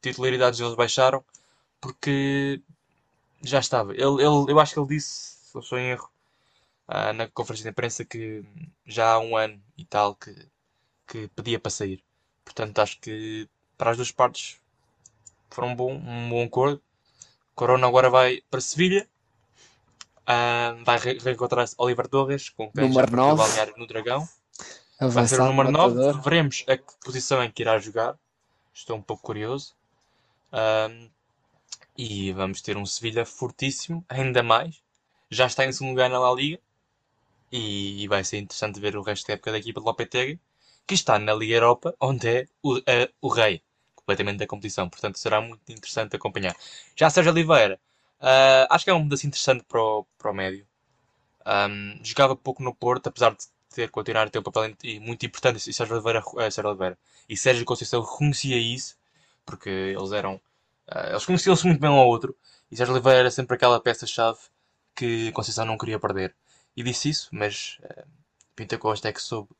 titularidades 0.00 0.58
deles 0.58 0.74
baixaram, 0.74 1.24
porque 1.80 2.60
já 3.42 3.60
estava. 3.60 3.92
Ele, 3.92 4.22
ele, 4.22 4.50
eu 4.50 4.58
acho 4.58 4.74
que 4.74 4.80
ele 4.80 4.88
disse, 4.88 5.36
se 5.50 5.56
eu 5.56 5.62
sou 5.62 5.78
em 5.78 5.90
erro, 5.90 6.10
uh, 6.88 7.12
na 7.12 7.28
conferência 7.28 7.64
de 7.64 7.70
imprensa 7.70 8.04
que 8.04 8.44
já 8.84 9.12
há 9.12 9.18
um 9.18 9.36
ano 9.36 9.60
e 9.78 9.84
tal 9.84 10.14
que, 10.16 10.34
que 11.06 11.28
pedia 11.28 11.58
para 11.58 11.70
sair. 11.70 12.02
Portanto, 12.44 12.78
acho 12.80 13.00
que 13.00 13.48
para 13.78 13.90
as 13.90 13.96
duas 13.96 14.10
partes 14.10 14.60
foram 15.50 15.68
um 15.68 15.76
bom, 15.76 15.94
um 15.94 16.28
bom 16.28 16.44
acordo. 16.44 16.82
Corona 17.54 17.86
agora 17.86 18.10
vai 18.10 18.42
para 18.50 18.60
Sevilha. 18.60 19.08
Uh, 20.22 20.84
vai 20.84 20.98
re 20.98 21.18
reencontrar-se 21.18 21.74
Oliver 21.78 22.08
Torres, 22.08 22.48
com 22.48 22.70
quem 22.70 22.88
número 22.88 23.10
já 23.10 23.16
9. 23.16 23.36
balneário 23.36 23.74
no 23.76 23.86
Dragão. 23.86 24.28
Avançado 24.98 25.12
vai 25.14 25.26
ser 25.26 25.40
o 25.40 25.44
número 25.46 25.72
matador. 25.72 26.14
9. 26.14 26.22
Veremos 26.22 26.64
a 26.68 26.76
que 26.76 26.92
posição 27.04 27.42
em 27.42 27.50
que 27.50 27.62
irá 27.62 27.78
jogar. 27.78 28.16
Estou 28.72 28.96
um 28.96 29.02
pouco 29.02 29.22
curioso. 29.22 29.74
Uh, 30.52 31.10
e 31.96 32.32
vamos 32.32 32.62
ter 32.62 32.76
um 32.76 32.86
Sevilha 32.86 33.26
fortíssimo, 33.26 34.04
ainda 34.08 34.42
mais. 34.42 34.82
Já 35.30 35.46
está 35.46 35.64
em 35.64 35.72
segundo 35.72 35.90
lugar 35.90 36.08
na 36.08 36.18
La 36.18 36.32
Liga. 36.32 36.60
E, 37.50 38.08
vai 38.08 38.24
ser 38.24 38.38
interessante 38.38 38.80
ver 38.80 38.96
o 38.96 39.02
resto 39.02 39.26
da 39.26 39.34
época 39.34 39.52
da 39.52 39.58
equipa 39.58 39.78
de 39.78 39.84
Lopetegui, 39.84 40.40
que 40.86 40.94
está 40.94 41.18
na 41.18 41.34
Liga 41.34 41.56
Europa, 41.56 41.94
onde 42.00 42.26
é 42.26 42.48
o, 42.62 42.78
uh, 42.78 42.82
o 43.20 43.28
rei 43.28 43.62
completamente 44.02 44.38
da 44.38 44.46
competição. 44.46 44.88
Portanto, 44.88 45.18
será 45.18 45.40
muito 45.40 45.60
interessante 45.70 46.16
acompanhar. 46.16 46.54
Já 46.96 47.10
Sérgio 47.10 47.32
Oliveira, 47.32 47.80
uh, 48.20 48.66
acho 48.70 48.84
que 48.84 48.90
é 48.90 48.94
um 48.94 49.00
mudança 49.00 49.26
interessante 49.26 49.64
para 49.64 49.80
o, 49.80 50.06
para 50.18 50.30
o 50.30 50.34
médio. 50.34 50.66
Um, 51.46 51.98
jogava 52.04 52.36
pouco 52.36 52.62
no 52.62 52.74
Porto, 52.74 53.08
apesar 53.08 53.30
de 53.30 53.44
ter 53.74 53.90
continuar 53.90 54.26
a 54.26 54.30
ter 54.30 54.38
um 54.38 54.42
papel 54.42 54.74
muito 55.00 55.26
importante. 55.26 55.68
E 55.68 55.72
Sérgio 55.72 55.94
Oliveira, 55.94 56.20
uh, 56.20 56.50
Sérgio 56.50 56.68
Oliveira 56.68 56.98
e 57.28 57.36
Sérgio 57.36 57.64
Conceição 57.64 58.02
reconhecia 58.02 58.58
isso, 58.58 58.96
porque 59.44 59.68
eles 59.70 60.12
eram 60.12 60.40
Uh, 60.88 61.10
eles 61.10 61.24
conheciam-se 61.24 61.66
muito 61.66 61.80
bem 61.80 61.90
um 61.90 61.94
ao 61.94 62.08
outro 62.08 62.36
e 62.70 62.76
Sérgio 62.76 62.94
Oliveira 62.94 63.20
era 63.20 63.30
sempre 63.30 63.54
aquela 63.56 63.80
peça-chave 63.80 64.38
que 64.94 65.32
Conceição 65.32 65.64
não 65.64 65.78
queria 65.78 65.98
perder. 65.98 66.34
E 66.76 66.82
disse 66.82 67.08
isso, 67.08 67.28
mas 67.32 67.78
uh, 67.84 68.06
Pinta 68.56 68.76
Costa 68.78 69.08
é 69.08 69.12
que 69.12 69.22
soube 69.22 69.50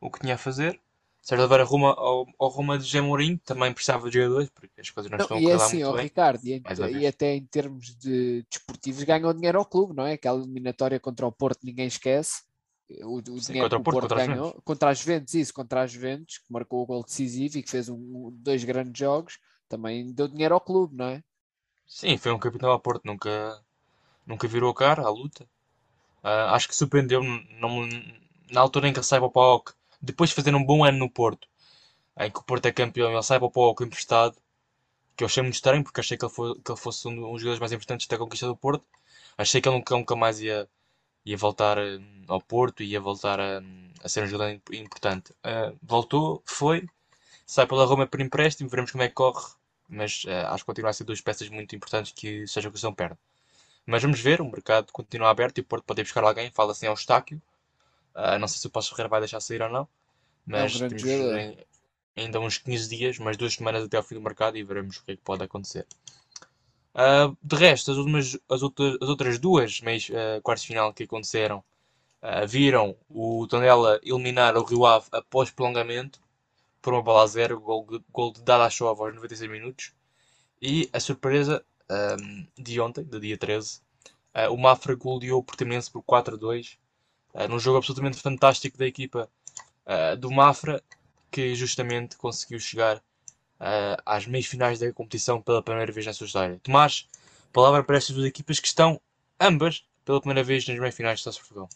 o 0.00 0.10
que 0.10 0.20
tinha 0.20 0.34
a 0.34 0.38
fazer. 0.38 0.80
Sérgio 1.28 1.42
Oliveira 1.44 1.64
arruma 1.64 1.90
ao, 1.90 2.26
ao 2.38 2.48
Roma 2.48 2.78
de 2.78 2.84
Gemorim, 2.84 3.36
também 3.38 3.72
precisava 3.72 4.08
de 4.10 4.18
jogadores, 4.18 4.50
porque 4.50 4.80
as 4.80 4.90
coisas 4.90 5.10
não, 5.12 5.18
não 5.18 5.24
estão 5.24 5.38
a 5.38 5.42
correr 5.42 5.54
é 5.54 5.54
assim, 5.54 5.82
muito 5.82 5.90
ó, 5.90 5.92
bem. 5.92 6.08
Ricardo, 6.08 6.44
e, 6.46 6.62
e 7.00 7.06
até 7.06 7.34
em 7.34 7.44
termos 7.46 7.96
de 7.96 8.44
desportivos 8.50 9.02
ganham 9.04 9.32
dinheiro 9.34 9.58
ao 9.58 9.64
clube, 9.66 9.94
não 9.94 10.06
é? 10.06 10.12
Aquela 10.14 10.40
eliminatória 10.40 11.00
contra 11.00 11.26
o 11.26 11.32
Porto 11.32 11.60
ninguém 11.64 11.86
esquece. 11.86 12.42
O, 13.02 13.16
o 13.18 13.40
Sim, 13.40 13.42
dinheiro 13.42 13.70
contra 13.70 13.76
que 13.76 13.82
o 13.82 13.82
Porto, 13.82 13.98
contra 13.98 14.16
as 14.16 14.22
ganhou 14.22 14.52
Juventus. 14.52 14.54
contra 14.64 14.90
as 14.90 14.98
Juventus, 14.98 15.34
isso, 15.34 15.52
contra 15.52 15.82
as 15.82 15.90
Juventus, 15.92 16.38
que 16.38 16.52
marcou 16.52 16.82
o 16.82 16.86
gol 16.86 17.04
decisivo 17.04 17.58
e 17.58 17.62
que 17.62 17.70
fez 17.70 17.88
um, 17.88 18.30
dois 18.32 18.64
grandes 18.64 18.98
jogos, 18.98 19.38
também 19.68 20.12
deu 20.12 20.26
dinheiro 20.28 20.54
ao 20.54 20.60
clube, 20.60 20.96
não 20.96 21.06
é? 21.06 21.22
Sim, 21.88 22.16
foi 22.16 22.30
um 22.32 22.38
capitão 22.38 22.70
ao 22.70 22.78
Porto, 22.80 23.04
nunca, 23.04 23.60
nunca 24.26 24.48
virou 24.48 24.70
a 24.70 24.74
cara 24.74 25.02
à 25.02 25.10
luta. 25.10 25.48
Ah, 26.22 26.54
acho 26.54 26.68
que 26.68 26.76
surpreendeu-me 26.76 27.46
não- 27.60 27.88
na 28.50 28.60
altura 28.62 28.88
em 28.88 28.92
que 28.94 29.00
para 29.02 29.24
o 29.24 29.30
PAOK, 29.30 29.74
depois 30.00 30.30
de 30.30 30.36
fazer 30.36 30.54
um 30.54 30.64
bom 30.64 30.84
ano 30.84 30.98
no 30.98 31.10
Porto, 31.10 31.48
em 32.18 32.30
que 32.30 32.40
o 32.40 32.44
Porto 32.44 32.66
é 32.66 32.72
campeão, 32.72 33.12
ele 33.12 33.22
sai 33.22 33.38
para 33.38 33.46
o 33.48 33.50
PAOK 33.52 33.84
emprestado, 33.84 34.36
que 35.16 35.24
eu 35.24 35.26
achei 35.26 35.42
muito 35.42 35.54
estranho, 35.56 35.82
porque 35.84 36.00
achei 36.00 36.16
que 36.16 36.24
ele, 36.24 36.32
foi, 36.32 36.54
que 36.60 36.70
ele 36.72 36.78
fosse 36.80 37.06
um 37.08 37.14
dos 37.14 37.40
jogadores 37.42 37.60
mais 37.60 37.72
importantes 37.72 38.06
da 38.06 38.18
conquista 38.18 38.46
do 38.46 38.56
Porto. 38.56 38.84
Achei 39.36 39.60
que 39.60 39.68
ele 39.68 39.76
nunca, 39.78 39.94
nunca 39.96 40.16
mais 40.16 40.40
ia, 40.40 40.68
ia 41.26 41.36
voltar 41.36 41.78
eh, 41.78 42.00
ao 42.28 42.40
Porto, 42.42 42.82
ia 42.82 43.00
voltar 43.00 43.40
a, 43.40 43.62
a 44.04 44.08
ser 44.10 44.24
um 44.24 44.28
jogador 44.28 44.52
imp- 44.52 44.74
importante. 44.74 45.34
Ah, 45.44 45.72
voltou, 45.82 46.42
foi, 46.46 46.86
sai 47.46 47.66
pela 47.66 47.86
Roma 47.86 48.06
por 48.06 48.20
empréstimo, 48.20 48.70
veremos 48.70 48.92
como 48.92 49.04
é 49.04 49.08
que 49.08 49.14
corre, 49.14 49.46
mas 49.88 50.24
eh, 50.28 50.42
acho 50.46 50.64
que 50.64 50.66
continua 50.66 50.90
a 50.90 50.94
ser 50.94 51.04
duas 51.04 51.20
peças 51.20 51.48
muito 51.50 51.76
importantes 51.76 52.12
que 52.12 52.46
seja 52.48 52.68
o 52.68 52.72
que 52.72 52.80
são 52.80 52.94
perde. 52.94 53.18
Mas 53.86 54.02
vamos 54.02 54.20
ver, 54.20 54.40
o 54.40 54.44
mercado 54.50 54.92
continua 54.92 55.30
aberto 55.30 55.58
e 55.58 55.62
o 55.62 55.64
Porto 55.64 55.84
pode 55.84 56.00
ir 56.00 56.04
buscar 56.04 56.24
alguém, 56.24 56.50
fala 56.52 56.72
assim 56.72 56.86
ao 56.86 56.94
Estáquio. 56.94 57.40
Ah, 58.18 58.38
não 58.38 58.48
sei 58.48 58.58
se 58.60 58.66
o 58.66 58.70
Passo 58.70 58.90
Ferreira 58.90 59.08
vai 59.10 59.20
deixar 59.20 59.40
sair 59.40 59.62
ou 59.62 59.68
não, 59.70 59.88
mas 60.46 60.72
grande 60.76 60.96
temos 60.96 61.04
em- 61.36 61.58
ainda 62.16 62.40
uns 62.40 62.58
15 62.58 62.88
dias, 62.88 63.18
mais 63.18 63.36
duas 63.36 63.54
semanas 63.54 63.84
até 63.84 63.96
ao 63.96 64.02
fim 64.02 64.16
do 64.16 64.22
mercado 64.22 64.56
e 64.58 64.64
veremos 64.64 64.96
o 64.98 65.04
que 65.04 65.12
é 65.12 65.16
que 65.16 65.22
pode 65.22 65.44
acontecer. 65.44 65.86
Ah, 66.94 67.32
de 67.42 67.56
resto, 67.56 67.90
as, 67.92 67.96
últimas, 67.96 68.36
as, 68.48 68.62
outras, 68.62 68.96
as 69.00 69.08
outras 69.08 69.38
duas 69.38 69.80
meias, 69.80 70.08
ah, 70.12 70.40
quartos 70.42 70.62
de 70.62 70.68
final 70.68 70.92
que 70.92 71.04
aconteceram 71.04 71.62
ah, 72.22 72.46
viram 72.46 72.96
o 73.10 73.46
Tondela 73.48 74.00
eliminar 74.04 74.56
o 74.56 74.64
Rio 74.64 74.86
Ave 74.86 75.06
após 75.12 75.50
prolongamento 75.50 76.20
por 76.82 76.94
uma 76.94 77.02
bola 77.02 77.24
a 77.24 77.28
zero, 77.28 77.60
gol, 77.60 77.86
de- 77.86 78.04
gol 78.12 78.32
de 78.32 78.42
Dada 78.42 78.70
Show 78.70 78.88
aos 78.88 79.14
96 79.14 79.50
minutos. 79.50 79.92
E 80.62 80.88
a 80.92 81.00
surpresa 81.00 81.64
ahm, 81.90 82.46
de 82.58 82.80
ontem, 82.80 83.04
do 83.04 83.20
dia 83.20 83.38
13, 83.38 83.80
ah, 84.34 84.50
o 84.50 84.56
Mafra 84.58 84.94
goleou 84.94 85.40
o 85.40 85.44
Portimonense 85.44 85.90
por 85.90 86.02
4-2, 86.02 86.78
ah, 87.34 87.48
num 87.48 87.58
jogo 87.58 87.78
absolutamente 87.78 88.18
fantástico 88.18 88.78
da 88.78 88.86
equipa 88.86 89.28
ah, 89.86 90.14
do 90.14 90.30
Mafra, 90.30 90.82
que 91.30 91.54
justamente 91.54 92.16
conseguiu 92.16 92.58
chegar 92.58 93.02
ah, 93.60 94.00
às 94.04 94.26
meias 94.26 94.46
finais 94.46 94.78
da 94.78 94.92
competição 94.92 95.40
pela 95.40 95.62
primeira 95.62 95.92
vez 95.92 96.06
na 96.06 96.12
sua 96.12 96.26
história. 96.26 96.60
Tomás, 96.62 97.08
palavra 97.52 97.82
para 97.82 97.96
estas 97.96 98.14
duas 98.14 98.26
equipas 98.26 98.60
que 98.60 98.68
estão 98.68 99.00
ambas 99.40 99.84
pela 100.04 100.20
primeira 100.20 100.42
vez 100.42 100.66
nas 100.66 100.78
meias 100.78 100.94
finais 100.94 101.20
de 101.20 101.30
de 101.30 101.38
Portugal. 101.38 101.68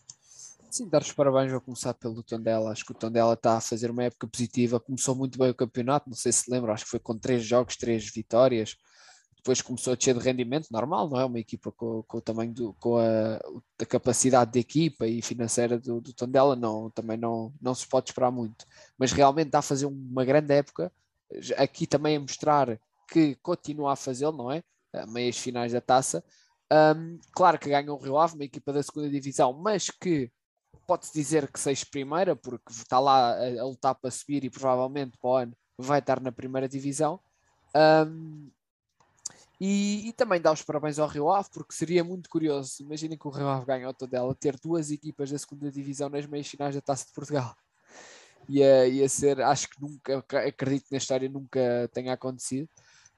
Sim, 0.71 0.89
dar 0.89 1.03
os 1.03 1.13
parabéns, 1.13 1.51
vou 1.53 1.61
começar 1.61 1.93
pelo 1.93 2.23
Tondela. 2.23 2.73
Acho 2.73 2.83
que 2.83 2.93
o 2.93 2.95
Tondela 2.95 3.35
está 3.35 3.59
a 3.59 3.61
fazer 3.61 3.91
uma 3.91 4.05
época 4.05 4.27
positiva. 4.27 4.81
Começou 4.81 5.15
muito 5.15 5.39
bem 5.39 5.51
o 5.51 5.55
campeonato, 5.55 6.09
não 6.09 6.17
sei 6.17 6.33
se 6.33 6.51
lembra, 6.51 6.73
acho 6.73 6.85
que 6.85 6.91
foi 6.91 6.99
com 6.99 7.19
três 7.19 7.45
jogos, 7.45 7.77
três 7.77 8.09
vitórias. 8.11 8.79
Depois 9.43 9.61
começou 9.61 9.93
a 9.93 9.97
descer 9.97 10.17
de 10.17 10.25
rendimento, 10.25 10.69
normal, 10.71 11.09
não 11.09 11.19
é? 11.19 11.25
Uma 11.25 11.41
equipa 11.41 11.73
com, 11.73 12.05
com 12.05 12.19
o 12.19 12.21
tamanho, 12.21 12.53
do, 12.55 12.73
com 12.75 12.97
a, 12.97 13.41
a 13.81 13.85
capacidade 13.85 14.53
de 14.53 14.61
equipa 14.61 15.05
e 15.05 15.21
financeira 15.21 15.81
do, 15.81 16.01
do 16.01 16.13
Tondela, 16.13 16.55
não, 16.55 16.89
também 16.91 17.17
não, 17.17 17.53
não 17.61 17.75
se 17.75 17.85
pode 17.87 18.11
esperar 18.11 18.31
muito. 18.31 18.65
Mas 18.97 19.11
realmente 19.11 19.49
está 19.49 19.59
a 19.59 19.63
fazer 19.63 19.87
uma 19.87 20.25
grande 20.25 20.55
época. 20.55 20.93
Aqui 21.57 21.89
também 21.89 22.17
a 22.17 22.21
mostrar 22.21 22.79
que 23.09 23.35
continua 23.43 23.95
a 23.95 23.97
fazê-lo, 23.97 24.37
não 24.37 24.53
é? 24.53 24.63
A 24.93 25.07
meias 25.07 25.37
finais 25.37 25.73
da 25.73 25.81
taça. 25.81 26.23
Um, 26.73 27.19
claro 27.33 27.59
que 27.59 27.69
ganham 27.69 27.97
o 27.97 27.99
Rio 27.99 28.17
Ave, 28.17 28.35
uma 28.35 28.45
equipa 28.45 28.73
da 28.73 28.83
segunda 28.83 29.11
divisão, 29.11 29.53
mas 29.53 29.91
que 29.91 30.31
pode-se 30.87 31.13
dizer 31.13 31.51
que 31.51 31.59
seja 31.59 31.85
primeira, 31.91 32.37
porque 32.37 32.71
está 32.71 33.01
lá 33.01 33.33
a, 33.33 33.61
a 33.61 33.65
lutar 33.65 33.95
para 33.97 34.11
subir 34.11 34.45
e 34.45 34.51
provavelmente 34.51 35.19
para 35.19 35.31
o 35.31 35.37
ano 35.37 35.53
vai 35.77 35.99
estar 35.99 36.21
na 36.21 36.31
primeira 36.31 36.69
divisão. 36.69 37.19
Um, 37.75 38.51
e, 39.65 40.09
e, 40.09 40.13
também 40.13 40.41
dá 40.41 40.51
os 40.51 40.61
parabéns 40.61 40.99
ao 40.99 41.07
Rio 41.07 41.31
Ave, 41.31 41.49
porque 41.53 41.73
seria 41.73 42.03
muito 42.03 42.29
curioso. 42.29 42.83
Imaginem 42.83 43.17
que 43.17 43.29
o 43.29 43.31
Rio 43.31 43.47
Ave 43.47 43.65
ganhou 43.65 43.95
toda 43.95 44.17
ela, 44.17 44.35
ter 44.35 44.59
duas 44.59 44.91
equipas 44.91 45.31
da 45.31 45.39
segunda 45.39 45.71
divisão 45.71 46.09
nas 46.09 46.27
meias 46.27 46.49
finais 46.49 46.75
da 46.75 46.81
Taça 46.81 47.07
de 47.07 47.13
Portugal. 47.13 47.55
Ia, 48.49 48.89
ia 48.89 49.09
ser, 49.09 49.41
acho 49.41 49.71
que 49.71 49.81
nunca, 49.81 50.25
acredito 50.49 50.87
que 50.87 50.91
na 50.91 50.99
história 50.99 51.29
nunca 51.29 51.89
tenha 51.95 52.13
acontecido, 52.13 52.69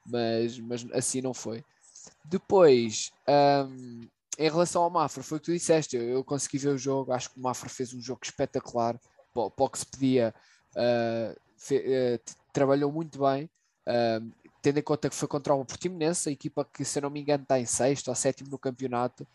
mas, 0.05 0.59
mas 0.59 0.87
assim 0.93 1.23
não 1.23 1.33
foi. 1.33 1.65
Depois, 2.27 3.11
um, 3.27 4.07
em 4.39 4.51
relação 4.51 4.83
ao 4.83 4.91
Mafra, 4.91 5.23
foi 5.23 5.39
o 5.39 5.41
que 5.41 5.47
tu 5.47 5.53
disseste. 5.53 5.97
Eu, 5.97 6.03
eu, 6.03 6.25
consegui 6.25 6.59
ver 6.59 6.75
o 6.75 6.79
jogo. 6.79 7.11
Acho 7.13 7.31
que 7.31 7.39
o 7.39 7.43
Mafra 7.43 7.71
fez 7.71 7.95
um 7.95 8.01
jogo 8.03 8.21
espetacular 8.23 9.01
para, 9.33 9.51
o 9.57 9.71
que 9.71 9.79
se 9.79 9.87
pedia. 9.87 10.35
Uh, 10.77 11.41
fe, 11.57 11.79
uh, 11.79 12.35
trabalhou 12.53 12.93
muito 12.93 13.19
bem, 13.19 13.49
uh, 13.89 14.44
tendo 14.65 14.79
em 14.79 14.83
conta 14.83 15.11
que 15.11 15.15
foi 15.15 15.29
contra 15.29 15.55
o 15.55 15.63
Portimonense, 15.63 16.31
a 16.31 16.33
equipa 16.33 16.65
que, 16.65 16.87
se 16.87 16.99
eu 16.99 17.03
não 17.03 17.11
me 17.11 17.21
engano, 17.21 17.43
está 17.43 17.61
em 17.61 17.67
sexto 17.67 18.09
ou 18.09 18.15
sétimo 18.15 18.49
no 18.51 18.59
campeonato. 18.59 19.27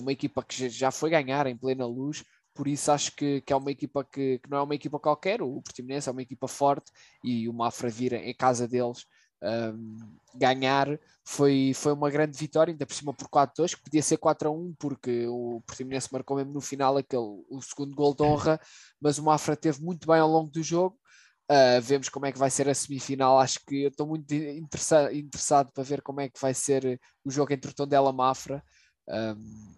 uma 0.00 0.10
equipa 0.10 0.42
que 0.42 0.68
já 0.68 0.90
foi 0.90 1.10
ganhar 1.10 1.46
em 1.46 1.56
plena 1.56 1.86
luz. 1.86 2.24
Por 2.52 2.66
isso 2.66 2.90
acho 2.90 3.14
que, 3.14 3.40
que 3.42 3.52
é 3.52 3.56
uma 3.56 3.70
equipa 3.70 4.04
que, 4.04 4.40
que, 4.40 4.50
não 4.50 4.58
é 4.58 4.62
uma 4.62 4.74
equipa 4.74 4.98
qualquer. 4.98 5.42
O 5.42 5.62
Portimonense 5.62 6.08
é 6.08 6.12
uma 6.12 6.22
equipa 6.22 6.48
forte 6.48 6.90
e 7.22 7.48
o 7.48 7.52
Mafra 7.52 7.88
vir 7.88 8.14
em 8.14 8.34
casa 8.34 8.66
deles 8.66 9.06
um, 9.44 9.96
ganhar 10.34 10.98
foi, 11.22 11.72
foi 11.74 11.92
uma 11.92 12.10
grande 12.10 12.36
vitória, 12.36 12.72
ainda 12.72 12.84
por 12.84 12.94
cima 12.94 13.14
por 13.14 13.28
4-2, 13.28 13.76
que 13.76 13.82
podia 13.82 14.02
ser 14.02 14.18
4-1, 14.18 14.74
porque 14.76 15.26
o 15.28 15.62
Portimonense 15.66 16.12
marcou 16.12 16.36
mesmo 16.36 16.52
no 16.52 16.60
final 16.60 16.96
aquele, 16.96 17.44
o 17.48 17.60
segundo 17.62 17.94
gol 17.94 18.14
de 18.14 18.24
honra, 18.24 18.60
mas 19.00 19.18
o 19.18 19.22
Mafra 19.22 19.56
teve 19.56 19.80
muito 19.82 20.06
bem 20.06 20.18
ao 20.18 20.28
longo 20.28 20.50
do 20.50 20.62
jogo. 20.62 20.98
Uh, 21.50 21.80
vemos 21.82 22.08
como 22.08 22.24
é 22.26 22.32
que 22.32 22.38
vai 22.38 22.50
ser 22.50 22.68
a 22.68 22.74
semifinal. 22.74 23.38
Acho 23.38 23.60
que 23.66 23.82
eu 23.82 23.88
estou 23.88 24.06
muito 24.06 24.32
interessa 24.32 25.12
interessado 25.12 25.70
para 25.72 25.84
ver 25.84 26.02
como 26.02 26.20
é 26.20 26.28
que 26.28 26.40
vai 26.40 26.54
ser 26.54 27.00
o 27.24 27.30
jogo 27.30 27.52
entre 27.52 27.70
o 27.70 27.74
Tondela 27.74 28.10
e 28.10 28.14
Mafra. 28.14 28.62
Um, 29.08 29.74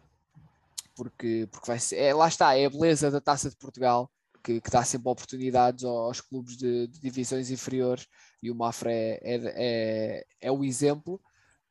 porque, 0.94 1.48
porque 1.50 1.66
vai 1.66 1.78
ser, 1.78 1.96
é, 1.96 2.14
lá 2.14 2.28
está, 2.28 2.56
é 2.56 2.66
a 2.66 2.70
beleza 2.70 3.10
da 3.10 3.20
Taça 3.20 3.50
de 3.50 3.56
Portugal 3.56 4.10
que, 4.46 4.60
que 4.60 4.70
dá 4.70 4.84
sempre 4.84 5.10
oportunidades 5.10 5.84
aos 5.84 6.20
clubes 6.20 6.56
de, 6.56 6.86
de 6.86 7.00
divisões 7.00 7.50
inferiores 7.50 8.06
e 8.40 8.48
o 8.48 8.54
Mafra 8.54 8.92
é, 8.92 9.18
é, 9.22 9.40
é, 9.56 10.24
é 10.40 10.52
o 10.52 10.64
exemplo, 10.64 11.20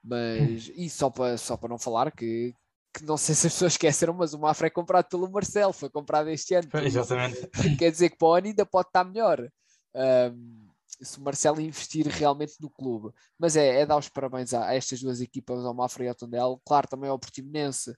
mas 0.04 0.70
e 0.76 0.90
só 0.90 1.10
para, 1.10 1.38
só 1.38 1.56
para 1.56 1.70
não 1.70 1.80
falar 1.80 2.12
que, 2.12 2.54
que 2.94 3.06
não 3.06 3.16
sei 3.16 3.34
se 3.36 3.48
as 3.48 3.54
pessoas 3.54 3.74
esqueceram, 3.74 4.14
mas 4.14 4.34
o 4.34 4.40
Mafra 4.40 4.68
é 4.68 4.70
comprado 4.70 5.08
pelo 5.08 5.32
Marcelo, 5.32 5.72
foi 5.72 5.90
comprado 5.90 6.30
este 6.30 6.54
ano. 6.54 6.68
Exatamente. 6.84 7.48
Quer 7.80 7.92
dizer 7.92 8.10
que 8.10 8.18
para 8.18 8.28
o 8.28 8.34
ano 8.34 8.48
ainda 8.48 8.66
pode 8.66 8.90
estar 8.90 9.06
melhor. 9.06 9.50
Um, 9.96 10.66
se 11.02 11.18
o 11.20 11.22
Marcelo 11.22 11.60
investir 11.60 12.08
realmente 12.08 12.56
no 12.60 12.70
clube, 12.70 13.14
mas 13.38 13.56
é, 13.56 13.82
é 13.82 13.86
dar 13.86 13.98
os 13.98 14.10
parabéns 14.10 14.54
a, 14.54 14.68
a, 14.68 14.76
estas 14.76 15.02
duas 15.02 15.20
equipas, 15.22 15.66
ao 15.66 15.74
Mafra 15.74 16.06
e 16.06 16.08
ao 16.08 16.16
Tondela, 16.16 16.60
claro, 16.66 16.88
também 16.88 17.10
ao 17.10 17.20
Portimonense 17.20 17.96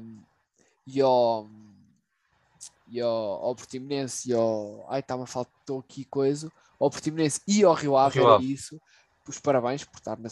um, 0.00 0.22
e 0.86 1.00
ao, 1.00 1.50
e 2.88 3.00
ao, 3.00 3.10
ao 3.10 3.54
Portimonense 3.54 4.30
e 4.30 4.32
ao. 4.32 4.86
Ai, 4.88 5.02
a 5.06 5.26
faltou 5.26 5.80
aqui 5.80 6.04
coisa. 6.04 6.50
Ao 6.78 6.90
Portimonense 6.90 7.40
e 7.46 7.64
ao 7.64 7.74
Rio 7.74 7.96
Ave, 7.96 8.18
Rio 8.18 8.28
Ave. 8.28 8.52
isso. 8.52 8.80
Os 9.26 9.40
parabéns 9.40 9.84
por 9.84 9.96
estar 9.96 10.18
na, 10.18 10.28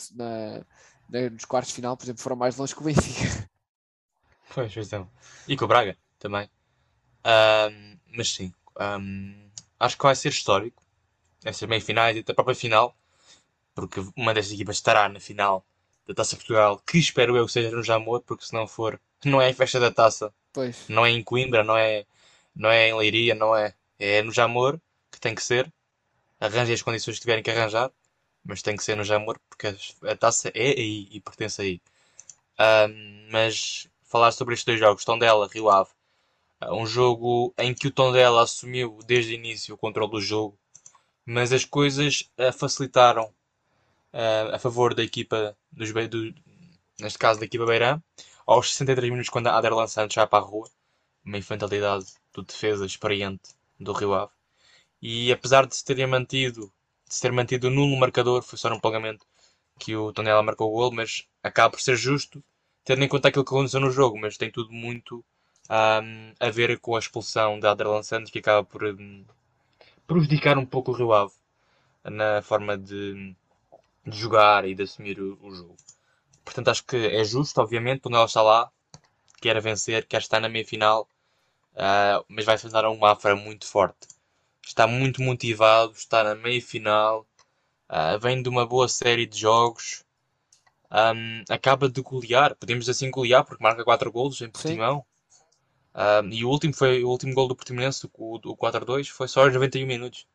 na, 1.08 1.30
nos 1.30 1.44
quartos 1.46 1.70
de 1.70 1.76
final, 1.76 1.96
por 1.96 2.04
exemplo, 2.04 2.22
foram 2.22 2.36
mais 2.36 2.56
longe 2.56 2.74
que 2.74 2.80
o 2.80 2.84
Benfica. 2.84 3.50
Pois, 4.54 4.74
pois 4.74 4.92
é. 4.92 5.06
E 5.48 5.56
com 5.56 5.64
o 5.64 5.68
Braga 5.68 5.96
também. 6.18 6.50
Ahm, 7.24 7.98
mas 8.14 8.34
sim, 8.34 8.52
ahm, 8.78 9.48
acho 9.80 9.96
que 9.96 10.02
vai 10.02 10.14
ser 10.14 10.28
histórico. 10.28 10.81
Essas 11.44 11.68
meia 11.68 11.80
finais 11.80 12.16
e 12.16 12.20
até 12.20 12.32
a 12.32 12.34
própria 12.34 12.54
final. 12.54 12.96
Porque 13.74 14.00
uma 14.16 14.34
destas 14.34 14.52
equipas 14.54 14.76
estará 14.76 15.08
na 15.08 15.20
final 15.20 15.64
da 16.06 16.14
Taça 16.14 16.36
Portugal, 16.36 16.78
que 16.86 16.98
espero 16.98 17.36
eu 17.36 17.46
que 17.46 17.52
seja 17.52 17.70
no 17.70 17.82
Jamor, 17.82 18.20
porque 18.22 18.44
se 18.44 18.52
não 18.52 18.66
for, 18.66 19.00
não 19.24 19.40
é 19.40 19.50
a 19.50 19.54
festa 19.54 19.78
da 19.78 19.90
taça, 19.90 20.34
Pois. 20.52 20.88
não 20.88 21.06
é 21.06 21.10
em 21.10 21.22
Coimbra, 21.22 21.62
não 21.62 21.76
é, 21.76 22.04
não 22.54 22.70
é 22.70 22.88
em 22.88 22.94
Leiria, 22.94 23.34
não 23.34 23.56
é. 23.56 23.74
É 23.98 24.22
no 24.22 24.32
Jamor 24.32 24.80
que 25.10 25.20
tem 25.20 25.34
que 25.34 25.42
ser. 25.42 25.72
Arranjem 26.40 26.74
as 26.74 26.82
condições 26.82 27.16
que 27.16 27.20
tiverem 27.22 27.42
que 27.42 27.50
arranjar, 27.50 27.90
mas 28.44 28.62
tem 28.62 28.76
que 28.76 28.82
ser 28.82 28.96
no 28.96 29.04
Jamor, 29.04 29.38
porque 29.48 29.68
a, 30.02 30.16
taça 30.16 30.50
é 30.54 30.70
aí 30.70 31.08
e 31.10 31.20
pertence 31.20 31.62
aí. 31.62 31.80
Ahm, 32.58 33.28
mas 33.30 33.88
falar 34.02 34.32
sobre 34.32 34.54
estes 34.54 34.66
dois 34.66 34.80
jogos, 34.80 35.04
Tondela, 35.04 35.48
Rio 35.48 35.70
Ave, 35.70 35.90
ah, 36.60 36.74
um 36.74 36.86
jogo 36.86 37.54
em 37.58 37.74
que 37.74 37.88
o 37.88 37.90
Tondela 37.90 38.42
assumiu 38.42 38.98
desde 39.06 39.32
o 39.32 39.34
início 39.34 39.74
o 39.74 39.78
controle 39.78 40.10
do 40.10 40.20
jogo, 40.20 40.58
mas 41.26 41.52
as 41.52 41.64
coisas 41.64 42.30
ah, 42.38 42.52
facilitaram 42.52 43.32
uh, 44.12 44.54
a 44.54 44.58
favor 44.58 44.94
da 44.94 45.02
equipa, 45.02 45.56
dos, 45.70 45.92
do, 46.08 46.34
neste 47.00 47.18
caso 47.18 47.40
da 47.40 47.46
equipa 47.46 47.66
Beirã, 47.66 48.00
aos 48.46 48.70
63 48.70 49.10
minutos 49.10 49.30
quando 49.30 49.48
a 49.48 49.56
Ader 49.56 49.72
Santos 49.88 50.14
já 50.14 50.26
para 50.26 50.44
a 50.44 50.46
rua, 50.46 50.68
uma 51.24 51.38
infantilidade 51.38 52.06
do 52.32 52.42
defesa 52.42 52.84
experiente 52.86 53.50
do 53.78 53.92
Rio 53.92 54.14
Ave. 54.14 54.32
E 55.00 55.32
apesar 55.32 55.66
de 55.66 55.76
se 55.76 55.84
terem 55.84 56.06
mantido, 56.06 56.72
de 57.08 57.14
se 57.14 57.20
ter 57.20 57.32
mantido 57.32 57.70
nulo 57.70 57.96
marcador, 57.96 58.42
foi 58.42 58.58
só 58.58 58.70
num 58.70 58.80
pagamento 58.80 59.26
que 59.78 59.96
o 59.96 60.12
Tonela 60.12 60.42
marcou 60.42 60.68
o 60.70 60.72
gol, 60.76 60.92
mas 60.92 61.26
acaba 61.42 61.70
por 61.70 61.80
ser 61.80 61.96
justo, 61.96 62.42
tendo 62.84 63.02
em 63.04 63.08
conta 63.08 63.28
aquilo 63.28 63.44
que 63.44 63.50
aconteceu 63.54 63.80
no 63.80 63.90
jogo, 63.90 64.18
mas 64.18 64.36
tem 64.36 64.50
tudo 64.50 64.72
muito 64.72 65.24
um, 65.70 66.34
a 66.38 66.50
ver 66.50 66.78
com 66.78 66.96
a 66.96 66.98
expulsão 66.98 67.58
da 67.58 67.72
Aderlan 67.72 68.02
Santos, 68.02 68.30
que 68.30 68.38
acaba 68.38 68.64
por 68.64 68.84
um, 68.84 69.24
prejudicar 70.06 70.58
um 70.58 70.66
pouco 70.66 70.90
o 70.90 70.94
Rio 70.94 71.12
Ave 71.12 71.32
na 72.04 72.42
forma 72.42 72.76
de, 72.76 73.34
de 74.06 74.16
jogar 74.16 74.66
e 74.66 74.74
de 74.74 74.82
assumir 74.82 75.20
o, 75.20 75.38
o, 75.42 75.54
jogo. 75.54 75.76
Portanto, 76.44 76.68
acho 76.68 76.84
que 76.84 76.96
é 76.96 77.24
justo, 77.24 77.60
obviamente, 77.60 78.00
quando 78.00 78.16
ela 78.16 78.24
está 78.24 78.42
lá, 78.42 78.70
quer 79.40 79.60
vencer, 79.60 80.06
quer 80.06 80.20
estar 80.20 80.40
na 80.40 80.48
meia-final, 80.48 81.08
uh, 81.74 82.24
mas 82.28 82.44
vai 82.44 82.56
enfrentar 82.56 82.88
um 82.88 82.98
Mafra 82.98 83.36
muito 83.36 83.66
forte. 83.66 84.08
Está 84.64 84.86
muito 84.86 85.22
motivado, 85.22 85.92
está 85.92 86.24
na 86.24 86.34
meia-final, 86.34 87.26
uh, 87.90 88.18
vem 88.20 88.42
de 88.42 88.48
uma 88.48 88.66
boa 88.66 88.88
série 88.88 89.26
de 89.26 89.38
jogos, 89.38 90.04
um, 90.90 91.44
acaba 91.48 91.88
de 91.88 92.02
golear, 92.02 92.54
podemos 92.54 92.88
assim 92.88 93.10
golear, 93.10 93.44
porque 93.44 93.62
marca 93.62 93.84
4 93.84 94.12
golos 94.12 94.40
em 94.42 94.50
Portimão. 94.50 95.04
Um, 95.94 96.28
e 96.30 96.44
o 96.44 96.48
último 96.48 96.74
foi 96.74 97.04
o 97.04 97.08
último 97.08 97.34
gol 97.34 97.48
do 97.48 97.54
Portimonense, 97.54 98.08
o, 98.14 98.36
o 98.36 98.56
4-2, 98.56 99.08
foi 99.08 99.28
só 99.28 99.44
aos 99.44 99.52
91 99.52 99.86
minutos. 99.86 100.26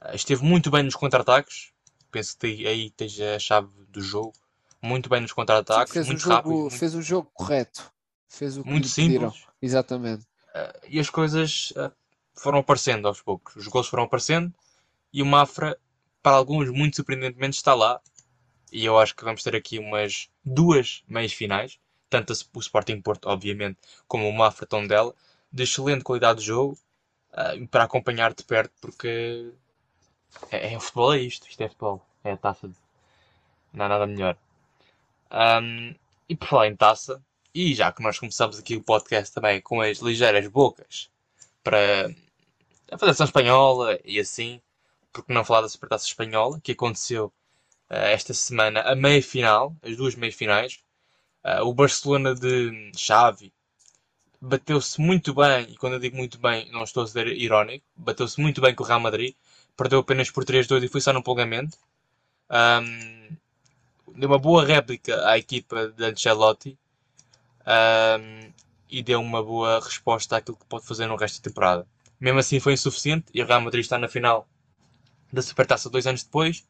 Uh, 0.00 0.14
esteve 0.14 0.42
muito 0.42 0.70
bem 0.70 0.82
nos 0.82 0.94
contra-ataques. 0.94 1.72
Penso 2.10 2.38
que 2.38 2.66
aí 2.66 2.86
esteja 2.86 3.36
a 3.36 3.38
chave 3.38 3.68
do 3.88 4.00
jogo. 4.00 4.32
Muito 4.80 5.08
bem 5.08 5.20
nos 5.20 5.32
contra-ataques, 5.32 6.06
muito 6.06 6.20
jogo, 6.20 6.34
rápido. 6.34 6.54
Muito... 6.54 6.76
Fez 6.76 6.94
o 6.94 7.02
jogo 7.02 7.30
correto. 7.34 7.90
Fez 8.28 8.56
o 8.56 8.62
que 8.62 8.70
muito 8.70 8.88
simples. 8.88 9.32
Pediram. 9.32 9.52
Exatamente. 9.60 10.22
Uh, 10.22 10.86
e 10.88 11.00
as 11.00 11.10
coisas 11.10 11.72
uh, 11.72 11.92
foram 12.34 12.58
aparecendo 12.58 13.08
aos 13.08 13.20
poucos. 13.20 13.56
Os 13.56 13.66
gols 13.66 13.88
foram 13.88 14.04
aparecendo 14.04 14.52
e 15.12 15.22
o 15.22 15.26
Mafra, 15.26 15.78
para 16.22 16.36
alguns, 16.36 16.70
muito 16.70 16.96
surpreendentemente, 16.96 17.56
está 17.56 17.74
lá. 17.74 18.00
E 18.72 18.84
eu 18.84 18.98
acho 18.98 19.14
que 19.14 19.24
vamos 19.24 19.42
ter 19.42 19.54
aqui 19.54 19.78
umas 19.78 20.28
duas 20.44 21.04
meias 21.06 21.32
finais 21.32 21.78
tanto 22.08 22.32
o 22.32 22.60
Sporting 22.60 23.00
Porto, 23.00 23.28
obviamente, 23.28 23.78
como 24.06 24.28
o 24.28 24.32
Mafra 24.32 24.66
Tondela, 24.66 25.14
de 25.52 25.62
excelente 25.62 26.04
qualidade 26.04 26.40
de 26.40 26.46
jogo 26.46 26.78
uh, 27.32 27.66
para 27.68 27.84
acompanhar 27.84 28.34
de 28.34 28.42
perto, 28.44 28.72
porque 28.80 29.52
é, 30.50 30.72
é, 30.72 30.76
o 30.76 30.80
futebol, 30.80 31.14
é 31.14 31.18
isto, 31.20 31.48
isto 31.48 31.62
é 31.62 31.68
futebol, 31.68 32.04
é 32.22 32.32
a 32.32 32.36
taça, 32.36 32.68
de... 32.68 32.74
não 33.72 33.84
há 33.84 33.88
nada 33.88 34.06
melhor. 34.06 34.36
Um, 35.30 35.94
e 36.28 36.36
por 36.36 36.48
falar 36.48 36.68
em 36.68 36.76
taça, 36.76 37.22
e 37.54 37.74
já 37.74 37.92
que 37.92 38.02
nós 38.02 38.18
começamos 38.18 38.58
aqui 38.58 38.76
o 38.76 38.82
podcast 38.82 39.34
também 39.34 39.60
com 39.60 39.80
as 39.80 39.98
ligeiras 39.98 40.46
bocas 40.48 41.10
para 41.62 42.08
a 42.90 42.98
Federação 42.98 43.26
Espanhola 43.26 43.98
e 44.04 44.18
assim, 44.18 44.60
porque 45.12 45.32
não 45.32 45.44
falar 45.44 45.62
da 45.62 45.68
Supertaça 45.68 46.06
Espanhola, 46.06 46.60
que 46.60 46.72
aconteceu 46.72 47.26
uh, 47.90 47.94
esta 47.94 48.34
semana 48.34 48.80
a 48.82 48.94
meia 48.94 49.22
final, 49.22 49.74
as 49.82 49.96
duas 49.96 50.14
meias 50.14 50.34
finais, 50.34 50.83
Uh, 51.44 51.62
o 51.66 51.74
Barcelona 51.74 52.34
de 52.34 52.90
Xavi 52.96 53.52
bateu-se 54.40 55.00
muito 55.00 55.34
bem, 55.34 55.70
e 55.70 55.76
quando 55.76 55.94
eu 55.94 55.98
digo 55.98 56.16
muito 56.16 56.38
bem, 56.38 56.70
não 56.70 56.84
estou 56.84 57.02
a 57.02 57.06
ser 57.06 57.28
irónico, 57.28 57.84
bateu-se 57.96 58.40
muito 58.40 58.60
bem 58.60 58.74
com 58.74 58.84
o 58.84 58.86
Real 58.86 59.00
Madrid, 59.00 59.34
perdeu 59.76 60.00
apenas 60.00 60.30
por 60.30 60.44
3-2 60.44 60.84
e 60.84 60.88
foi 60.88 61.00
só 61.00 61.12
no 61.12 61.22
prolongamento. 61.22 61.78
Um, 62.50 63.36
deu 64.14 64.28
uma 64.28 64.38
boa 64.38 64.64
réplica 64.64 65.26
à 65.28 65.38
equipa 65.38 65.88
de 65.88 66.04
Ancelotti 66.04 66.78
um, 67.66 68.52
e 68.88 69.02
deu 69.02 69.20
uma 69.20 69.42
boa 69.42 69.80
resposta 69.80 70.36
àquilo 70.36 70.56
que 70.56 70.66
pode 70.66 70.86
fazer 70.86 71.06
no 71.06 71.16
resto 71.16 71.42
da 71.42 71.50
temporada. 71.50 71.86
Mesmo 72.20 72.38
assim 72.38 72.60
foi 72.60 72.74
insuficiente 72.74 73.26
e 73.34 73.42
o 73.42 73.46
Real 73.46 73.60
Madrid 73.60 73.82
está 73.82 73.98
na 73.98 74.08
final 74.08 74.46
da 75.32 75.42
Supertaça 75.42 75.90
dois 75.90 76.06
anos 76.06 76.22
depois, 76.22 76.64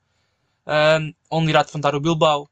um, 0.67 1.13
onde 1.31 1.51
irá 1.51 1.63
defrontar 1.63 1.95
o 1.95 2.01
Bilbao, 2.01 2.49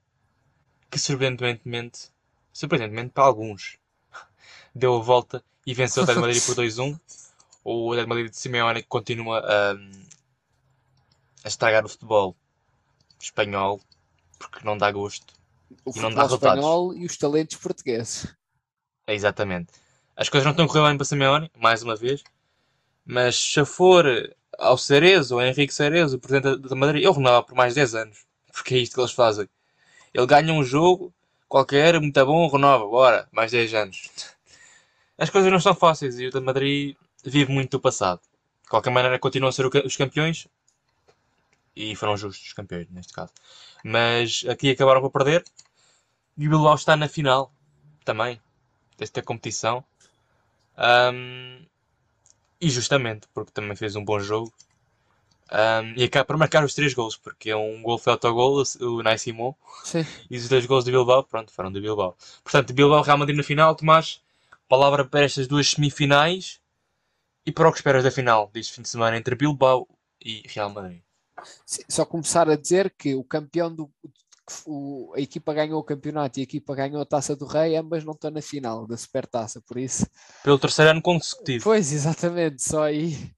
que 0.91 0.99
surpreendentemente 0.99 2.12
surpreendentemente 2.53 3.11
para 3.11 3.25
alguns, 3.25 3.79
deu 4.75 4.97
a 4.97 5.01
volta 5.01 5.45
e 5.67 5.75
venceu 5.75 6.03
o 6.03 6.07
Real 6.07 6.21
Madrid 6.21 6.45
por 6.45 6.57
2-1. 6.57 6.99
O 7.65 7.95
Real 7.95 8.09
Madrid 8.09 8.29
de 8.29 8.37
Simeone 8.37 8.83
continua 8.83 9.39
a, 9.39 9.73
a 11.45 11.49
estragar 11.49 11.85
o 11.85 11.89
futebol 11.89 12.35
espanhol 13.21 13.81
porque 14.37 14.65
não 14.65 14.77
dá 14.77 14.91
gosto 14.91 15.33
o 15.85 15.93
e 15.97 16.01
não 16.01 16.13
dá 16.13 16.23
resultados. 16.23 16.59
espanhol 16.59 16.95
e 16.95 17.07
os 17.07 17.17
talentos 17.17 17.57
portugueses. 17.57 18.27
É, 19.07 19.15
exatamente. 19.15 19.73
As 20.17 20.29
coisas 20.29 20.45
não 20.45 20.51
estão 20.51 20.65
a 20.65 20.69
correr 20.69 20.89
bem 20.89 20.97
para 20.97 21.05
Simeone, 21.05 21.51
mais 21.57 21.83
uma 21.83 21.97
vez, 21.97 22.23
mas 23.05 23.37
se 23.37 23.65
for 23.65 24.05
ao 24.59 24.77
Cerezo, 24.77 25.35
ao 25.35 25.43
Henrique 25.47 25.73
Cerezo, 25.73 26.17
o 26.17 26.21
presidente 26.21 26.69
da 26.69 26.77
Madrid, 26.77 27.03
ele 27.05 27.13
renova 27.13 27.43
por 27.43 27.55
mais 27.55 27.75
10 27.75 27.95
anos, 27.95 28.27
porque 28.53 28.75
é 28.75 28.79
isto 28.79 28.95
que 28.95 29.01
eles 29.01 29.13
fazem. 29.13 29.49
Ele 30.13 30.27
ganha 30.27 30.53
um 30.53 30.63
jogo 30.63 31.13
qualquer, 31.53 32.01
muito 32.01 32.25
bom, 32.25 32.49
renova, 32.49 32.87
bora, 32.87 33.29
mais 33.31 33.51
10 33.51 33.75
anos. 33.75 34.11
As 35.19 35.29
coisas 35.29 35.53
não 35.53 35.61
são 35.61 35.75
fáceis 35.75 36.19
e 36.19 36.27
o 36.27 36.31
de 36.31 36.41
Madrid 36.41 36.97
vive 37.23 37.53
muito 37.53 37.73
do 37.73 37.81
passado. 37.81 38.23
De 38.63 38.71
qualquer 38.71 38.89
maneira, 38.89 39.19
continuam 39.19 39.51
a 39.51 39.53
ser 39.53 39.67
os 39.67 39.95
campeões 39.95 40.49
e 41.77 41.95
foram 41.95 42.17
justos 42.17 42.47
os 42.47 42.53
campeões, 42.55 42.89
neste 42.89 43.13
caso. 43.13 43.35
Mas 43.85 44.47
aqui 44.49 44.71
acabaram 44.71 45.03
por 45.03 45.11
perder 45.11 45.45
e 46.39 46.47
o 46.47 46.51
Bilbao 46.51 46.75
está 46.75 46.97
na 46.97 47.07
final 47.07 47.53
também 48.03 48.41
desta 48.97 49.21
competição. 49.21 49.85
Um, 50.79 51.67
e 52.59 52.71
justamente 52.71 53.29
porque 53.35 53.53
também 53.53 53.77
fez 53.77 53.95
um 53.95 54.03
bom 54.03 54.19
jogo 54.19 54.51
um, 55.53 55.95
e 55.97 56.05
acaba 56.05 56.25
por 56.25 56.39
marcar 56.39 56.65
os 56.65 56.75
três 56.75 56.95
gols, 56.95 57.17
porque 57.17 57.51
é 57.51 57.57
um 57.57 57.83
gol 57.83 57.99
foi 57.99 58.13
autogol, 58.13 58.63
o 58.81 59.03
Nai 59.03 59.19
Simon, 59.19 59.55
e 60.31 60.37
os 60.37 60.49
dois 60.49 60.65
gols 60.65 60.85
de 60.85 60.91
Bilbao, 60.91 61.25
pronto, 61.25 61.53
foram 61.53 61.71
de 61.71 61.81
Bilbao. 61.81 62.17
Portanto, 62.43 62.73
Bilbao 62.73 63.03
Real 63.03 63.19
Madrid 63.19 63.37
na 63.37 63.43
final, 63.43 63.75
Tomás, 63.75 64.21
palavra 64.67 65.05
para 65.05 65.25
estas 65.25 65.47
duas 65.47 65.69
semifinais 65.69 66.59
e 67.45 67.53
para 67.53 67.69
o 67.69 67.73
que 67.73 67.79
esperas 67.79 68.03
da 68.03 68.11
final 68.11 68.51
deste 68.53 68.73
fim 68.73 68.83
de 68.83 68.89
semana 68.89 69.17
entre 69.17 69.35
Bilbao 69.35 69.87
e 70.25 70.43
Real 70.47 70.71
Madrid. 70.71 71.03
Sim, 71.67 71.83
só 71.89 72.05
começar 72.07 72.49
a 72.49 72.57
dizer 72.57 72.95
que 72.97 73.15
o 73.15 73.25
campeão 73.25 73.75
do. 73.75 73.91
O, 74.67 75.13
a 75.15 75.21
equipa 75.21 75.55
ganhou 75.55 75.79
o 75.79 75.85
campeonato 75.85 76.39
e 76.39 76.43
a 76.43 76.45
equipa 76.45 76.75
ganhou 76.75 77.01
a 77.01 77.07
taça 77.07 77.37
do 77.37 77.47
Rei, 77.47 77.77
ambas 77.77 78.05
não 78.05 78.13
estão 78.13 78.31
na 78.31 78.43
final 78.43 78.87
da 78.87 78.97
Supertaça, 78.97 79.61
por 79.61 79.79
isso. 79.79 80.07
Pelo 80.43 80.59
terceiro 80.59 80.91
ano 80.91 81.01
consecutivo. 81.03 81.65
Pois, 81.65 81.93
exatamente, 81.93 82.63
só 82.63 82.83
aí 82.83 83.33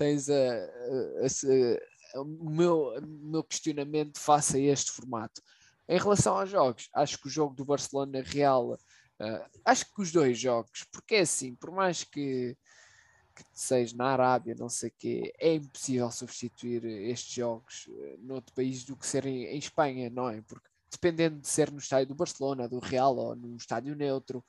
tens 0.00 0.30
a, 0.30 0.34
a, 0.34 2.18
a, 2.18 2.22
o, 2.22 2.50
meu, 2.50 2.94
meu 3.02 3.44
questionamento 3.44 4.18
face 4.18 4.56
a 4.56 4.72
este 4.72 4.90
formato. 4.90 5.42
Em 5.86 5.98
relação 5.98 6.38
aos 6.38 6.48
jogos, 6.48 6.88
acho 6.94 7.20
que 7.20 7.26
o 7.26 7.30
jogo 7.30 7.54
do 7.54 7.66
Barcelona 7.66 8.22
Real, 8.22 8.72
uh, 8.72 9.50
acho 9.62 9.84
que 9.92 10.00
os 10.00 10.10
dois 10.10 10.38
jogos, 10.38 10.86
porque 10.90 11.16
é 11.16 11.20
assim, 11.20 11.54
por 11.54 11.70
mais 11.70 12.02
que, 12.02 12.56
que 13.34 13.44
seja 13.52 13.94
na 13.94 14.06
Arábia, 14.06 14.54
não 14.58 14.70
sei 14.70 14.88
o 14.88 14.94
quê, 14.96 15.34
é 15.38 15.54
impossível 15.56 16.10
substituir 16.10 16.82
estes 16.86 17.34
jogos 17.34 17.86
uh, 17.88 18.18
noutro 18.20 18.54
país 18.54 18.84
do 18.84 18.96
que 18.96 19.06
ser 19.06 19.26
em, 19.26 19.44
em 19.44 19.58
Espanha, 19.58 20.08
não 20.08 20.30
é? 20.30 20.40
Porque 20.40 20.66
dependendo 20.90 21.38
de 21.40 21.48
ser 21.48 21.70
no 21.70 21.78
estádio 21.78 22.08
do 22.08 22.14
Barcelona, 22.14 22.66
do 22.66 22.78
Real 22.78 23.14
ou 23.16 23.36
no 23.36 23.54
estádio 23.54 23.94
neutro, 23.94 24.42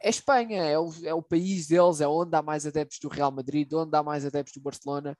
é 0.00 0.08
Espanha, 0.08 0.62
é 0.62 0.78
o, 0.78 0.92
é 1.04 1.14
o 1.14 1.22
país 1.22 1.66
deles, 1.66 2.00
é 2.00 2.08
onde 2.08 2.34
há 2.36 2.42
mais 2.42 2.66
adeptos 2.66 2.98
do 2.98 3.08
Real 3.08 3.30
Madrid, 3.30 3.72
onde 3.72 3.96
há 3.96 4.02
mais 4.02 4.24
adeptos 4.24 4.54
do 4.54 4.60
Barcelona. 4.60 5.16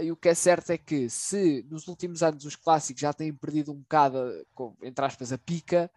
E 0.00 0.10
o 0.10 0.16
que 0.16 0.28
é 0.28 0.34
certo 0.34 0.70
é 0.70 0.78
que 0.78 1.08
se 1.10 1.66
nos 1.68 1.86
últimos 1.86 2.22
anos 2.22 2.44
os 2.44 2.56
clássicos 2.56 3.02
já 3.02 3.12
têm 3.12 3.32
perdido 3.32 3.72
um 3.72 3.76
bocado, 3.76 4.18
entre 4.82 5.04
aspas, 5.04 5.32
a 5.32 5.38
pica, 5.38 5.90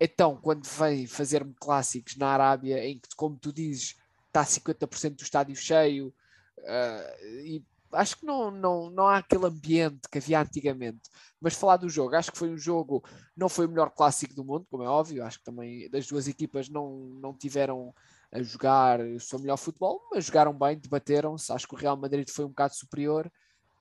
então 0.00 0.36
quando 0.36 0.66
vem 0.66 1.06
fazer-me 1.06 1.54
clássicos 1.54 2.16
na 2.16 2.28
Arábia, 2.28 2.84
em 2.84 2.98
que, 2.98 3.08
como 3.16 3.36
tu 3.36 3.52
dizes, 3.52 3.96
está 4.26 4.44
50% 4.44 5.16
do 5.16 5.22
estádio 5.22 5.54
cheio, 5.54 6.12
uh, 6.58 7.26
e 7.44 7.62
acho 7.92 8.18
que 8.18 8.26
não, 8.26 8.50
não, 8.50 8.90
não 8.90 9.06
há 9.06 9.18
aquele 9.18 9.46
ambiente 9.46 10.08
que 10.10 10.18
havia 10.18 10.40
antigamente. 10.40 11.10
Mas 11.40 11.54
falar 11.54 11.76
do 11.76 11.88
jogo, 11.88 12.14
acho 12.14 12.32
que 12.32 12.38
foi 12.38 12.50
um 12.50 12.58
jogo, 12.58 13.02
não 13.36 13.48
foi 13.48 13.66
o 13.66 13.68
melhor 13.68 13.90
clássico 13.90 14.34
do 14.34 14.44
mundo, 14.44 14.66
como 14.70 14.82
é 14.82 14.88
óbvio, 14.88 15.24
acho 15.24 15.38
que 15.38 15.44
também 15.44 15.88
das 15.90 16.06
duas 16.06 16.28
equipas 16.28 16.68
não, 16.68 17.18
não 17.20 17.34
tiveram 17.36 17.94
a 18.32 18.42
jogar 18.42 19.00
o 19.00 19.20
seu 19.20 19.38
melhor 19.38 19.56
futebol, 19.56 20.00
mas 20.12 20.24
jogaram 20.24 20.52
bem, 20.52 20.78
debateram-se. 20.78 21.52
Acho 21.52 21.66
que 21.66 21.74
o 21.74 21.78
Real 21.78 21.96
Madrid 21.96 22.28
foi 22.28 22.44
um 22.44 22.48
bocado 22.48 22.74
superior. 22.74 23.30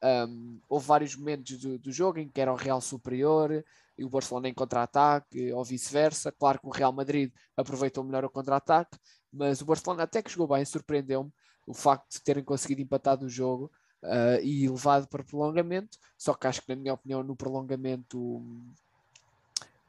Um, 0.03 0.59
houve 0.69 0.85
vários 0.85 1.15
momentos 1.15 1.57
do, 1.57 1.79
do, 1.79 1.91
jogo 1.91 2.19
em 2.19 2.29
que 2.29 2.39
era 2.39 2.53
o 2.53 2.55
Real 2.55 2.79
superior 2.79 3.63
e 3.97 4.05
o 4.05 4.09
Barcelona 4.09 4.49
em 4.49 4.53
contra-ataque, 4.53 5.51
ou 5.51 5.63
vice-versa. 5.63 6.31
Claro 6.31 6.59
que 6.59 6.67
o 6.67 6.71
Real 6.71 6.93
Madrid 6.93 7.31
aproveitou 7.57 8.03
melhor 8.03 8.23
o 8.25 8.29
contra-ataque, 8.29 8.97
mas 9.31 9.61
o 9.61 9.65
Barcelona 9.65 10.03
até 10.03 10.21
que 10.21 10.31
jogou 10.31 10.55
bem, 10.55 10.63
surpreendeu-me 10.63 11.31
o 11.65 11.73
facto 11.73 12.11
de 12.11 12.23
terem 12.23 12.43
conseguido 12.43 12.81
empatar 12.81 13.21
o 13.23 13.29
jogo 13.29 13.71
uh, 14.05 14.43
e 14.43 14.67
levado 14.69 15.07
para 15.07 15.23
prolongamento. 15.23 15.97
Só 16.17 16.33
que 16.33 16.47
acho 16.47 16.61
que, 16.61 16.69
na 16.69 16.75
minha 16.75 16.93
opinião, 16.93 17.23
no 17.23 17.35
prolongamento 17.35 18.41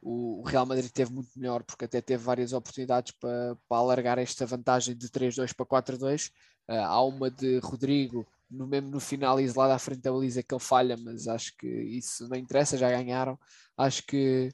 o, 0.06 0.40
o 0.40 0.42
Real 0.42 0.64
Madrid 0.64 0.90
teve 0.90 1.12
muito 1.12 1.30
melhor, 1.36 1.64
porque 1.64 1.84
até 1.84 2.00
teve 2.00 2.22
várias 2.22 2.52
oportunidades 2.52 3.12
para, 3.12 3.56
para 3.68 3.78
alargar 3.78 4.18
esta 4.18 4.46
vantagem 4.46 4.96
de 4.96 5.08
3-2 5.08 5.52
para 5.52 5.66
4-2. 5.66 6.30
Uh, 6.68 6.72
há 6.74 7.04
uma 7.04 7.30
de 7.30 7.58
Rodrigo, 7.58 8.26
no, 8.48 8.66
mesmo 8.66 8.88
no 8.88 9.00
final, 9.00 9.40
isolado 9.40 9.72
à 9.72 9.78
frente 9.78 10.02
da 10.02 10.12
baliza, 10.12 10.42
que 10.42 10.54
ele 10.54 10.62
falha, 10.62 10.96
mas 10.96 11.26
acho 11.26 11.56
que 11.56 11.66
isso 11.66 12.28
não 12.28 12.36
interessa, 12.36 12.78
já 12.78 12.88
ganharam. 12.88 13.36
Acho 13.76 14.06
que 14.06 14.52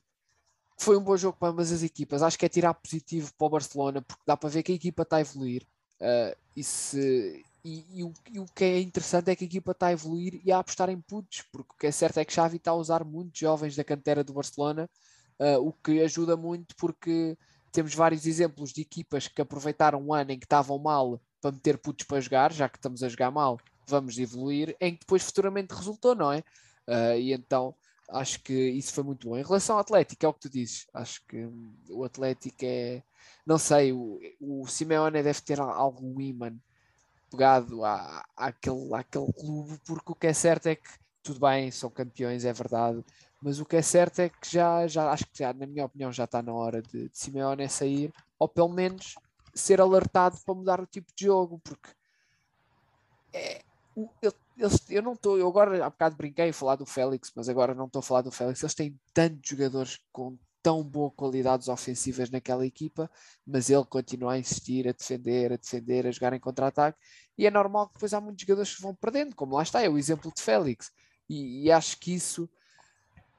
foi 0.79 0.97
um 0.97 1.05
bom 1.05 1.17
jogo 1.17 1.37
para 1.39 1.49
ambas 1.49 1.71
as 1.71 1.83
equipas. 1.83 2.23
Acho 2.23 2.39
que 2.39 2.47
é 2.47 2.49
tirar 2.49 2.73
positivo 2.73 3.31
para 3.37 3.47
o 3.47 3.51
Barcelona, 3.51 4.01
porque 4.03 4.23
dá 4.27 4.37
para 4.37 4.49
ver 4.49 4.63
que 4.63 4.73
a 4.73 4.75
equipa 4.75 5.03
está 5.03 5.17
a 5.17 5.21
evoluir. 5.21 5.67
Uh, 6.01 6.35
e, 6.57 6.65
se, 6.65 7.45
e, 7.65 8.01
e, 8.01 8.05
o, 8.05 8.13
e, 8.33 8.41
o, 8.41 8.47
que 8.47 8.65
é 8.65 8.81
interessante 8.81 9.31
é 9.31 9.37
que 9.37 9.45
a 9.45 9.47
equipa 9.47 9.73
está 9.73 9.87
a 9.87 9.93
evoluir 9.93 10.41
e 10.45 10.51
a 10.51 10.59
apostar 10.59 10.91
em 10.91 11.01
putos, 11.01 11.43
porque 11.53 11.73
o 11.75 11.79
que 11.79 11.87
é 11.87 11.93
certo 11.93 12.19
é 12.19 12.25
que 12.25 12.33
Xavi 12.33 12.57
está 12.57 12.73
a 12.73 12.77
usar 12.77 13.05
muitos 13.05 13.39
jovens 13.39 13.77
da 13.77 13.85
cantera 13.85 14.25
do 14.25 14.33
Barcelona, 14.33 14.91
uh, 15.39 15.67
o 15.67 15.73
que 15.73 16.01
ajuda 16.01 16.37
muito 16.37 16.75
porque 16.77 17.37
temos 17.71 17.95
vários 17.95 18.27
exemplos 18.27 18.73
de 18.73 18.83
equipas 18.83 19.29
que 19.29 19.41
aproveitaram 19.41 20.03
um 20.03 20.13
ano 20.13 20.33
em 20.33 20.39
que 20.39 20.45
estavam 20.45 20.79
mal 20.79 21.21
para 21.41 21.53
meter 21.53 21.79
putos 21.79 22.05
para 22.05 22.21
jogar, 22.21 22.53
já 22.53 22.69
que 22.69 22.79
estamos 22.79 23.03
a 23.03 23.09
jogar 23.09 23.31
mal, 23.31 23.59
vamos 23.87 24.19
evoluir, 24.19 24.77
em 24.81 24.95
que 24.95 25.01
depois 25.01 25.23
futuramente 25.23 25.75
resultou, 25.75 26.15
não 26.15 26.33
é? 26.33 26.41
Uh, 26.89 27.17
e 27.19 27.33
então 27.33 27.75
acho 28.11 28.43
que 28.43 28.53
isso 28.53 28.93
foi 28.93 29.05
muito 29.05 29.29
bom. 29.29 29.37
Em 29.39 29.43
relação 29.43 29.77
ao 29.77 29.81
Atlético, 29.81 30.27
é 30.27 30.29
o 30.29 30.35
que 30.35 30.41
tu 30.41 30.51
dizes. 30.51 30.87
Acho 30.93 31.25
que 31.27 31.49
o 31.89 32.05
Atlético 32.05 32.57
é. 32.63 33.03
Não 33.47 33.59
sei, 33.59 33.93
o, 33.93 34.21
o 34.41 34.67
Simeone 34.67 35.23
deve 35.23 35.41
ter 35.41 35.61
algum 35.61 36.21
imã 36.21 36.55
pegado 37.33 37.85
à, 37.85 38.25
àquele, 38.37 38.95
àquele 38.95 39.33
clube, 39.33 39.81
porque 39.85 40.13
o 40.13 40.15
que 40.15 40.29
é 40.29 40.33
certo 40.33 40.67
é 40.69 40.77
que 40.77 40.89
tudo 41.23 41.41
bem, 41.41 41.71
são 41.71 41.91
campeões, 41.91 42.45
é 42.45 42.53
verdade, 42.53 43.05
mas 43.41 43.59
o 43.59 43.65
que 43.65 43.77
é 43.77 43.83
certo 43.83 44.21
é 44.21 44.29
que 44.29 44.51
já, 44.51 44.87
já 44.87 45.11
acho 45.11 45.25
que 45.27 45.39
já, 45.39 45.53
na 45.53 45.67
minha 45.67 45.85
opinião, 45.85 46.13
já 46.13 46.25
está 46.25 46.43
na 46.43 46.53
hora 46.53 46.83
de, 46.83 47.09
de 47.09 47.19
Simeone 47.19 47.69
sair, 47.69 48.13
ou 48.39 48.49
pelo 48.49 48.69
menos 48.69 49.15
ser 49.55 49.81
alertado 49.81 50.39
para 50.45 50.55
mudar 50.55 50.81
o 50.81 50.87
tipo 50.87 51.13
de 51.17 51.25
jogo, 51.25 51.61
porque 51.65 51.91
é, 53.33 53.63
eu, 54.21 54.33
eles, 54.57 54.91
eu 54.91 55.03
não 55.03 55.13
estou, 55.15 55.39
eu 55.39 55.49
agora 55.49 55.85
há 55.85 55.91
bocado 55.91 56.17
brinquei 56.17 56.51
a 56.51 56.53
falar 56.53 56.77
do 56.77 56.87
Félix, 56.87 57.33
mas 57.35 57.49
agora 57.49 57.75
não 57.75 57.87
estou 57.87 58.01
a 58.01 58.03
falar 58.03 58.23
do 58.23 58.31
Félix. 58.31 58.63
Eles 58.63 58.75
têm 58.75 58.99
tantos 59.13 59.49
jogadores 59.49 59.99
com 60.13 60.39
tão 60.63 60.83
boas 60.83 61.13
qualidades 61.17 61.69
ofensivas 61.69 62.31
naquela 62.31 62.65
equipa, 62.65 63.11
mas 63.45 63.69
ele 63.69 63.85
continua 63.85 64.35
a 64.35 64.39
insistir, 64.39 64.89
a 64.89 64.93
defender, 64.93 65.53
a 65.53 65.57
defender, 65.57 66.07
a 66.07 66.13
jogar 66.13 66.33
em 66.33 66.41
contra-ataque, 66.41 66.99
e 67.37 67.47
é 67.47 67.51
normal 67.51 67.89
que 67.89 67.95
depois 67.95 68.15
há 68.15 68.21
muitos 68.21 68.43
jogadores 68.43 68.75
que 68.75 68.83
vão 68.83 68.95
perdendo, 68.95 69.35
como 69.35 69.57
lá 69.57 69.63
está, 69.63 69.83
é 69.83 69.89
o 69.89 69.99
exemplo 69.99 70.33
de 70.35 70.43
Félix, 70.43 70.91
e, 71.29 71.65
e 71.65 71.73
acho 71.73 71.99
que 71.99 72.15
isso 72.15 72.45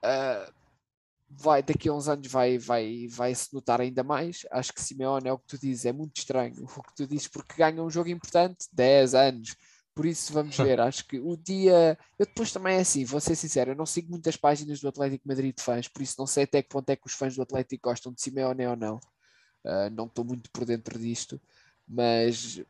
uh, 0.04 0.54
vai, 1.30 1.64
daqui 1.64 1.90
a 1.90 1.94
uns 1.94 2.08
anos 2.08 2.28
vai, 2.28 2.58
vai, 2.58 3.08
vai 3.10 3.34
se 3.34 3.54
notar 3.54 3.82
ainda 3.82 4.04
mais. 4.04 4.46
Acho 4.52 4.74
que 4.74 4.82
Simeone 4.82 5.28
é 5.28 5.34
o 5.34 5.38
que 5.38 5.48
tu 5.48 5.58
dizes, 5.58 5.86
é 5.86 5.92
muito 5.92 6.18
estranho 6.18 6.66
o 6.78 6.84
que 6.84 6.96
tu 6.96 7.08
dizes, 7.08 7.28
porque 7.28 7.56
ganha 7.56 7.82
um 7.82 7.90
jogo 7.90 8.10
importante, 8.10 8.68
10 8.72 9.16
anos, 9.16 9.56
por 9.96 10.06
isso 10.06 10.34
vamos 10.34 10.58
ver. 10.58 10.80
Acho 10.80 11.06
que 11.08 11.20
o 11.20 11.38
dia. 11.38 11.98
Eu 12.18 12.26
depois 12.26 12.52
também 12.52 12.78
é 12.78 12.82
assim, 12.82 13.06
vou 13.06 13.20
ser 13.20 13.36
sincero, 13.36 13.72
eu 13.72 13.76
não 13.76 13.86
sigo 13.86 14.10
muitas 14.10 14.36
páginas 14.38 14.80
do 14.80 14.88
Atlético 14.88 15.28
Madrid 15.28 15.56
de 15.56 15.64
fãs, 15.64 15.88
por 15.88 16.02
isso 16.02 16.16
não 16.18 16.28
sei 16.28 16.44
até 16.46 16.62
que 16.62 16.70
ponto 16.70 16.90
é 16.90 16.96
que 16.96 17.08
os 17.08 17.14
fãs 17.14 17.36
do 17.36 17.42
Atlético 17.42 17.90
gostam 17.90 18.14
de 18.14 18.22
Simeone 18.22 18.66
ou 18.68 18.76
não. 18.76 18.96
Uh, 19.66 19.90
não 19.94 20.06
estou 20.08 20.26
muito 20.26 20.52
por 20.52 20.66
dentro 20.66 21.00
disto, 21.00 21.42
mas 21.88 22.62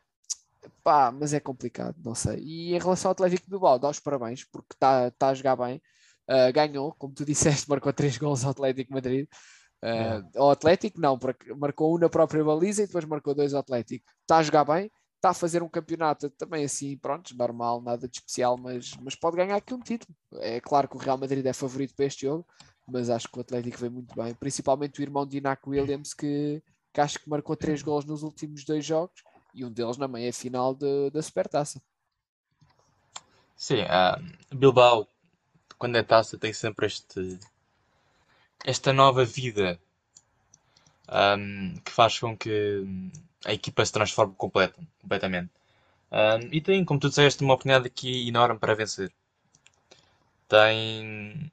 pá, 0.82 1.10
mas 1.12 1.32
é 1.34 1.40
complicado, 1.40 1.96
não 2.04 2.14
sei. 2.14 2.38
E 2.38 2.74
em 2.74 2.78
relação 2.78 3.10
ao 3.10 3.12
Atlético 3.12 3.48
Bilbao, 3.50 3.78
dá 3.78 3.88
os 3.88 4.00
parabéns, 4.00 4.44
porque 4.44 4.74
está 4.74 5.10
tá 5.12 5.28
a 5.28 5.34
jogar 5.34 5.56
bem. 5.56 5.80
Uh, 6.28 6.52
ganhou, 6.52 6.94
como 6.94 7.14
tu 7.14 7.24
disseste, 7.26 7.68
marcou 7.68 7.92
três 7.92 8.16
gols 8.18 8.44
ao 8.44 8.50
Atlético 8.50 8.92
Madrid. 8.92 9.28
Uh, 9.82 10.40
Ao 10.40 10.50
Atlético, 10.50 10.98
não, 10.98 11.18
marcou 11.58 11.94
um 11.94 11.98
na 11.98 12.08
própria 12.08 12.42
baliza 12.42 12.82
e 12.82 12.86
depois 12.86 13.04
marcou 13.04 13.34
dois 13.34 13.52
ao 13.52 13.60
Atlético. 13.60 14.06
Está 14.22 14.38
a 14.38 14.42
jogar 14.42 14.64
bem 14.64 14.90
está 15.24 15.30
a 15.30 15.34
fazer 15.34 15.62
um 15.62 15.68
campeonato 15.68 16.28
também 16.30 16.64
assim, 16.64 16.98
pronto, 16.98 17.34
normal, 17.34 17.80
nada 17.80 18.06
de 18.06 18.18
especial, 18.18 18.58
mas, 18.58 18.94
mas 19.00 19.14
pode 19.14 19.36
ganhar 19.36 19.56
aqui 19.56 19.72
um 19.72 19.80
título. 19.80 20.14
É 20.34 20.60
claro 20.60 20.86
que 20.86 20.96
o 20.96 20.98
Real 20.98 21.16
Madrid 21.16 21.44
é 21.46 21.52
favorito 21.54 21.94
para 21.94 22.04
este 22.04 22.26
jogo, 22.26 22.46
mas 22.86 23.08
acho 23.08 23.28
que 23.30 23.38
o 23.38 23.40
Atlético 23.40 23.78
vem 23.78 23.88
muito 23.88 24.14
bem, 24.14 24.34
principalmente 24.34 25.00
o 25.00 25.02
irmão 25.02 25.26
de 25.26 25.38
Inac 25.38 25.66
Williams, 25.66 26.12
que, 26.12 26.62
que 26.92 27.00
acho 27.00 27.18
que 27.18 27.30
marcou 27.30 27.56
três 27.56 27.80
gols 27.80 28.04
nos 28.04 28.22
últimos 28.22 28.64
dois 28.66 28.84
jogos 28.84 29.22
e 29.54 29.64
um 29.64 29.70
deles 29.70 29.96
na 29.96 30.08
meia 30.08 30.32
final 30.32 30.74
de, 30.74 31.10
da 31.10 31.22
Supertaça. 31.22 31.80
Sim, 33.56 33.82
uh, 33.82 34.54
Bilbao, 34.54 35.08
quando 35.78 35.96
é 35.96 36.02
taça, 36.02 36.36
tem 36.36 36.52
sempre 36.52 36.86
este, 36.86 37.38
esta 38.64 38.92
nova 38.92 39.24
vida 39.24 39.80
um, 41.08 41.76
que 41.84 41.90
faz 41.92 42.18
com 42.18 42.36
que 42.36 42.84
a 43.44 43.52
equipa 43.52 43.84
se 43.84 43.92
transforme 43.92 44.34
completa, 44.34 44.80
completamente. 45.00 45.50
Um, 46.10 46.48
e 46.52 46.60
tem, 46.60 46.84
como 46.84 47.00
tu 47.00 47.08
disseste, 47.08 47.42
uma 47.42 47.54
oportunidade 47.54 47.86
aqui 47.86 48.28
enorme 48.28 48.58
para 48.58 48.74
vencer. 48.74 49.12
Tem, 50.48 51.50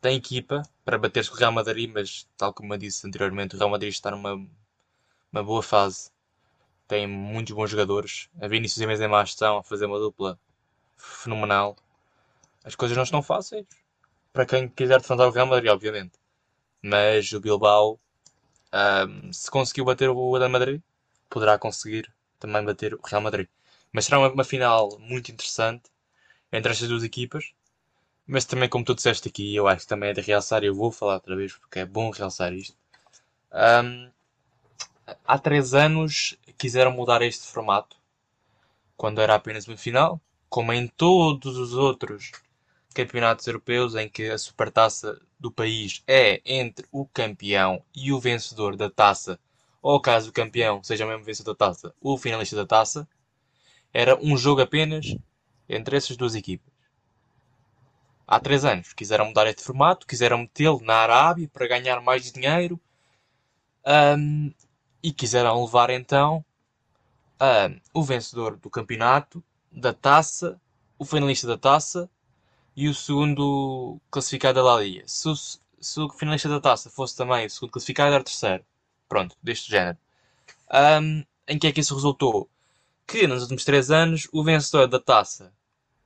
tem 0.00 0.16
equipa 0.16 0.62
para 0.84 0.98
bater-se 0.98 1.30
com 1.30 1.36
o 1.36 1.38
Real 1.38 1.52
Madrid, 1.52 1.90
mas, 1.92 2.26
tal 2.36 2.52
como 2.52 2.74
eu 2.74 2.78
disse 2.78 3.06
anteriormente, 3.06 3.54
o 3.54 3.58
Real 3.58 3.70
Madrid 3.70 3.90
está 3.90 4.10
numa 4.10 4.34
uma 5.32 5.42
boa 5.42 5.62
fase. 5.62 6.10
Tem 6.88 7.06
muitos 7.06 7.54
bons 7.54 7.70
jogadores. 7.70 8.28
A 8.40 8.48
Vinícius 8.48 8.80
e 8.80 8.86
Benzema 8.86 9.22
estão 9.22 9.58
a 9.58 9.62
fazer 9.62 9.86
uma 9.86 9.98
dupla 9.98 10.38
fenomenal. 10.96 11.76
As 12.64 12.74
coisas 12.74 12.96
não 12.96 13.04
estão 13.04 13.22
fáceis 13.22 13.66
para 14.32 14.46
quem 14.46 14.68
quiser 14.68 15.00
defender 15.00 15.24
o 15.24 15.30
Real 15.30 15.46
Madrid, 15.46 15.70
obviamente. 15.70 16.18
Mas 16.82 17.32
o 17.32 17.40
Bilbao, 17.40 17.98
um, 18.72 19.32
se 19.32 19.50
conseguiu 19.50 19.84
bater 19.84 20.10
o 20.10 20.36
Real 20.36 20.50
Madrid, 20.50 20.80
poderá 21.30 21.58
conseguir 21.58 22.12
também 22.38 22.64
bater 22.64 22.94
o 22.94 23.00
Real 23.04 23.22
Madrid. 23.22 23.48
Mas 23.92 24.04
será 24.06 24.18
uma, 24.18 24.30
uma 24.30 24.44
final 24.44 24.98
muito 25.00 25.32
interessante 25.32 25.90
entre 26.52 26.72
estas 26.72 26.88
duas 26.88 27.02
equipas. 27.04 27.52
Mas 28.26 28.44
também, 28.44 28.68
como 28.68 28.84
tu 28.84 28.94
disseste 28.94 29.28
aqui, 29.28 29.54
eu 29.54 29.68
acho 29.68 29.82
que 29.82 29.88
também 29.88 30.10
é 30.10 30.12
de 30.12 30.20
realçar, 30.20 30.62
e 30.64 30.66
eu 30.66 30.74
vou 30.74 30.90
falar 30.92 31.14
outra 31.14 31.36
vez 31.36 31.54
porque 31.54 31.80
é 31.80 31.86
bom 31.86 32.10
realçar 32.10 32.52
isto. 32.52 32.76
Um, 33.52 34.10
há 35.24 35.38
três 35.38 35.74
anos 35.74 36.36
quiseram 36.58 36.90
mudar 36.90 37.22
este 37.22 37.46
formato, 37.46 37.96
quando 38.96 39.20
era 39.20 39.34
apenas 39.34 39.66
uma 39.68 39.76
final, 39.76 40.20
como 40.48 40.72
em 40.72 40.86
todos 40.88 41.56
os 41.56 41.74
outros 41.74 42.32
campeonatos 42.94 43.46
europeus 43.46 43.94
em 43.94 44.08
que 44.08 44.30
a 44.30 44.38
supertaça 44.38 45.20
do 45.38 45.52
país 45.52 46.02
é 46.06 46.40
entre 46.44 46.86
o 46.90 47.06
campeão 47.06 47.82
e 47.94 48.12
o 48.12 48.18
vencedor 48.18 48.74
da 48.74 48.88
taça 48.88 49.38
ou 49.82 50.00
caso 50.00 50.30
o 50.30 50.32
campeão 50.32 50.82
seja 50.82 51.06
mesmo 51.06 51.22
vencedor 51.22 51.52
da 51.52 51.66
taça 51.66 51.94
o 52.00 52.16
finalista 52.16 52.56
da 52.56 52.66
taça, 52.66 53.06
era 53.92 54.16
um 54.16 54.36
jogo 54.36 54.62
apenas 54.62 55.14
entre 55.68 55.96
essas 55.96 56.16
duas 56.16 56.34
equipas. 56.34 56.72
Há 58.26 58.40
três 58.40 58.64
anos 58.64 58.92
quiseram 58.92 59.26
mudar 59.26 59.46
este 59.46 59.62
formato, 59.62 60.06
quiseram 60.06 60.38
metê-lo 60.38 60.80
na 60.82 60.94
Arábia 60.96 61.48
para 61.52 61.68
ganhar 61.68 62.00
mais 62.00 62.32
dinheiro 62.32 62.80
um, 63.86 64.52
e 65.06 65.12
quiseram 65.12 65.64
levar 65.64 65.88
então 65.90 66.44
um, 67.40 67.80
o 67.94 68.02
vencedor 68.02 68.56
do 68.56 68.68
campeonato, 68.68 69.40
da 69.70 69.94
taça, 69.94 70.60
o 70.98 71.04
finalista 71.04 71.46
da 71.46 71.56
taça 71.56 72.10
e 72.74 72.88
o 72.88 72.94
segundo 72.94 74.00
classificado 74.10 74.56
da 74.56 74.64
La 74.64 74.80
Liga. 74.80 75.04
Se 75.06 75.28
o, 75.28 75.36
se 75.36 76.00
o 76.00 76.08
finalista 76.08 76.48
da 76.48 76.60
taça 76.60 76.90
fosse 76.90 77.16
também 77.16 77.46
o 77.46 77.50
segundo 77.50 77.70
classificado, 77.70 78.12
era 78.12 78.24
terceiro 78.24 78.64
pronto, 79.08 79.36
deste 79.40 79.70
género. 79.70 79.96
Um, 81.00 81.24
em 81.46 81.56
que 81.56 81.68
é 81.68 81.72
que 81.72 81.78
isso 81.78 81.94
resultou? 81.94 82.50
Que 83.06 83.28
nos 83.28 83.42
últimos 83.42 83.64
três 83.64 83.92
anos 83.92 84.26
o 84.32 84.42
vencedor 84.42 84.88
da 84.88 84.98
taça 84.98 85.52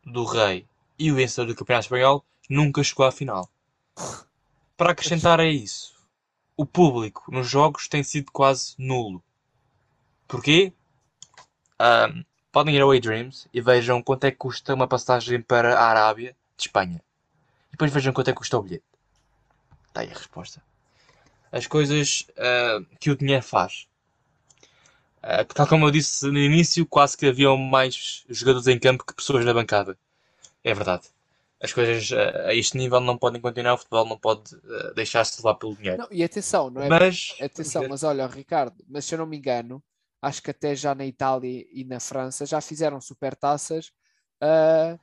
do 0.04 0.26
Rei 0.26 0.66
e 0.98 1.10
o 1.10 1.14
vencedor 1.14 1.46
do 1.46 1.54
Campeonato 1.54 1.86
Espanhol 1.86 2.22
nunca 2.50 2.84
chegou 2.84 3.06
à 3.06 3.10
final. 3.10 3.48
Para 4.76 4.92
acrescentar 4.92 5.40
a 5.40 5.46
isso, 5.46 5.94
o 6.60 6.66
público 6.66 7.30
nos 7.32 7.48
jogos 7.48 7.88
tem 7.88 8.02
sido 8.02 8.30
quase 8.32 8.74
nulo. 8.78 9.22
Porquê? 10.26 10.72
Um, 11.80 12.24
podem 12.52 12.76
ir 12.76 12.82
ao 12.82 12.98
Dreams 12.98 13.48
e 13.52 13.60
vejam 13.60 14.02
quanto 14.02 14.24
é 14.24 14.30
que 14.30 14.36
custa 14.36 14.74
uma 14.74 14.86
passagem 14.86 15.40
para 15.40 15.78
a 15.78 15.84
Arábia 15.84 16.36
de 16.56 16.64
Espanha. 16.64 17.02
E 17.68 17.72
depois 17.72 17.92
vejam 17.92 18.12
quanto 18.12 18.28
é 18.28 18.32
que 18.32 18.38
custa 18.38 18.58
o 18.58 18.62
bilhete. 18.62 18.84
Está 19.88 20.02
aí 20.02 20.10
a 20.10 20.14
resposta 20.14 20.62
as 21.52 21.66
coisas 21.66 22.26
uh, 22.30 22.86
que 22.98 23.10
o 23.10 23.16
dinheiro 23.16 23.42
faz. 23.42 23.86
Uh, 25.18 25.44
tal 25.52 25.66
como 25.66 25.86
eu 25.86 25.90
disse 25.90 26.26
no 26.26 26.38
início, 26.38 26.86
quase 26.86 27.16
que 27.16 27.26
haviam 27.26 27.56
mais 27.56 28.24
jogadores 28.28 28.66
em 28.66 28.78
campo 28.78 29.04
que 29.04 29.14
pessoas 29.14 29.44
na 29.44 29.52
bancada. 29.52 29.98
É 30.62 30.72
verdade. 30.72 31.08
As 31.62 31.72
coisas 31.72 32.10
uh, 32.10 32.46
a 32.46 32.54
este 32.54 32.76
nível 32.76 33.00
não 33.00 33.18
podem 33.18 33.40
continuar, 33.40 33.74
o 33.74 33.78
futebol 33.78 34.06
não 34.06 34.18
pode 34.18 34.54
uh, 34.54 34.94
deixar-se 34.94 35.38
levar 35.38 35.56
pelo 35.56 35.76
dinheiro. 35.76 35.98
Não, 35.98 36.08
e 36.10 36.24
atenção, 36.24 36.70
não 36.70 36.82
é? 36.82 36.88
Mas, 36.88 37.36
atenção, 37.40 37.86
mas 37.88 38.02
olha, 38.02 38.26
Ricardo, 38.26 38.82
mas 38.88 39.04
se 39.04 39.14
eu 39.14 39.18
não 39.18 39.26
me 39.26 39.36
engano, 39.36 39.82
acho 40.22 40.42
que 40.42 40.50
até 40.50 40.74
já 40.74 40.94
na 40.94 41.04
Itália 41.04 41.66
e 41.72 41.84
na 41.84 42.00
França 42.00 42.46
já 42.46 42.60
fizeram 42.60 43.00
supertaças 43.00 43.92
uh, 44.42 44.98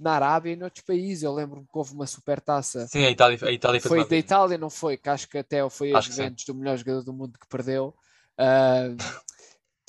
na 0.00 0.12
Arábia 0.12 0.52
e 0.52 0.56
noutros 0.56 0.84
países. 0.84 1.22
Eu 1.22 1.34
lembro-me 1.34 1.66
que 1.66 1.76
houve 1.78 1.92
uma 1.92 2.06
super 2.06 2.40
taça. 2.40 2.86
Sim, 2.86 3.04
a 3.04 3.10
Itália, 3.10 3.38
a 3.42 3.52
Itália 3.52 3.80
Foi 3.80 3.98
uma 3.98 4.06
da 4.06 4.16
Itália, 4.16 4.56
não 4.56 4.70
foi? 4.70 4.96
Que 4.96 5.10
acho 5.10 5.28
que 5.28 5.38
até 5.38 5.68
foi 5.68 5.92
a 5.92 5.98
Acho 5.98 6.10
sim. 6.10 6.16
Juventus 6.16 6.44
do 6.44 6.54
melhor 6.54 6.76
jogador 6.76 7.02
do 7.02 7.12
mundo 7.12 7.38
que 7.38 7.48
perdeu. 7.48 7.94
Ah, 8.38 8.88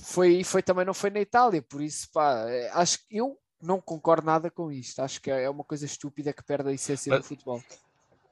foi, 0.01 0.43
foi 0.43 0.63
também 0.63 0.85
não 0.85 0.93
foi 0.93 1.09
na 1.09 1.19
Itália, 1.19 1.61
por 1.61 1.81
isso 1.81 2.09
pá, 2.11 2.45
eh, 2.49 2.69
acho 2.73 2.99
que 2.99 3.17
eu 3.17 3.37
não 3.61 3.79
concordo 3.81 4.25
nada 4.25 4.49
com 4.49 4.71
isto. 4.71 4.99
Acho 5.01 5.21
que 5.21 5.29
é 5.31 5.49
uma 5.49 5.63
coisa 5.63 5.85
estúpida 5.85 6.31
que 6.33 6.43
perde 6.43 6.69
a 6.69 6.73
essência 6.73 7.11
do 7.11 7.17
Mas- 7.17 7.27
futebol. 7.27 7.63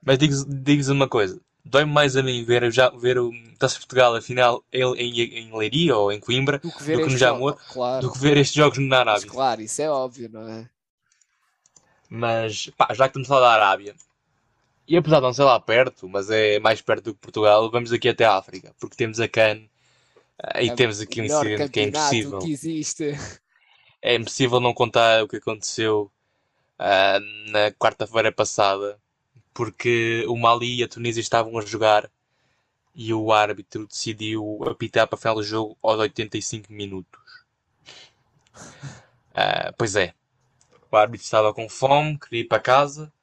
Mas 0.04 0.18
digo- 0.18 0.46
digo-vos 0.48 0.90
uma 0.90 1.08
coisa. 1.08 1.40
Dói-me 1.66 1.92
mais 1.92 2.16
a 2.16 2.24
mim 2.24 2.46
ver, 2.46 2.72
já, 2.72 2.90
ver 2.90 3.20
o 3.20 3.30
Taça 3.60 3.74
de 3.76 3.82
Portugal, 3.82 4.16
afinal, 4.16 4.63
em, 4.72 4.84
em, 4.96 5.22
em 5.40 5.58
Leiria 5.58 5.98
ou 5.98 6.12
em 6.13 6.20
Coimbra, 6.20 6.60
Do 6.60 6.72
que 6.72 6.82
ver 6.84 6.98
do 6.98 7.04
que 7.08 7.12
no 7.12 7.18
Jamor, 7.18 7.58
claro, 7.74 8.08
do 8.08 8.13
que 8.13 8.20
ver 8.20 8.38
estes 8.38 8.56
jogos 8.56 8.78
na 8.78 8.88
mas 8.88 9.00
Arábia. 9.00 9.28
claro, 9.30 9.62
isso 9.62 9.82
é 9.82 9.90
óbvio, 9.90 10.30
não 10.32 10.48
é? 10.48 10.70
Mas, 12.10 12.70
pá, 12.78 12.88
já 12.94 13.04
que 13.06 13.10
estamos 13.10 13.28
a 13.28 13.30
falar 13.30 13.48
da 13.50 13.54
Arábia, 13.66 13.96
e 14.88 14.96
apesar 14.96 15.18
de 15.18 15.24
não 15.24 15.34
ser 15.34 15.44
lá 15.44 15.60
perto, 15.60 16.08
mas 16.08 16.30
é 16.30 16.58
mais 16.60 16.82
perto 16.82 17.06
do 17.06 17.13
que 17.13 17.20
Portugal, 17.20 17.70
vamos 17.70 17.92
aqui 17.92 18.08
até 18.08 18.24
a 18.24 18.38
África, 18.38 18.74
porque 18.80 18.96
temos 18.96 19.20
a 19.20 19.28
CAN 19.28 19.60
eh, 20.56 20.63
e 20.66 20.70
É 20.70 20.76
temos 20.76 21.02
aqui 21.02 21.20
um 21.22 21.26
incidente 21.26 21.70
que 21.70 21.80
é 21.82 21.84
impossível. 21.84 22.40
que 22.40 22.52
existe. 22.52 23.12
É 24.01 24.15
impossível 24.15 24.60
não 24.60 24.73
contar 24.73 25.23
o 25.23 25.27
que 25.27 25.38
aconteceu 25.38 26.12
ah, 26.79 27.19
na 27.49 27.71
quarta-feira 27.71 28.31
passada, 28.31 28.99
porque 29.53 30.25
o 30.27 30.38
Mali 30.38 30.77
e 30.79 30.83
a 30.83 30.88
Tunísia 30.88 31.21
estavam 31.21 31.57
a 31.57 31.65
jogar 31.65 32.10
e 32.95 33.13
o 33.13 33.31
árbitro 33.31 33.88
decidiu 33.88 34.60
apitar 34.69 35.07
para 35.07 35.15
o 35.15 35.19
final 35.19 35.36
do 35.36 35.43
jogo 35.43 35.77
aos 35.83 35.99
85 35.99 36.73
minutos. 36.73 37.45
Ah, 39.33 39.71
pois 39.77 39.95
é, 39.95 40.13
o 40.91 40.97
árbitro 40.97 41.23
estava 41.23 41.53
com 41.53 41.69
fome, 41.69 42.17
queria 42.19 42.41
ir 42.41 42.47
para 42.47 42.60
casa 42.60 43.13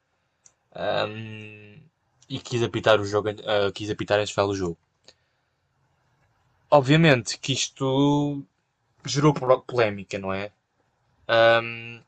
ahm, 0.73 1.81
e 2.29 2.39
quis 2.39 2.63
apitar 2.63 3.01
o 3.01 3.05
jogo, 3.05 3.31
ah, 3.31 3.73
quis 3.73 3.91
apitar 3.91 4.19
antes 4.19 4.31
do 4.31 4.35
final 4.35 4.49
do 4.49 4.57
jogo. 4.57 4.79
Obviamente 6.71 7.39
que 7.39 7.53
isto 7.53 8.45
gerou 9.05 9.35
polémica, 9.63 10.19
não 10.19 10.33
é? 10.33 10.53
Ahm, 11.29 12.01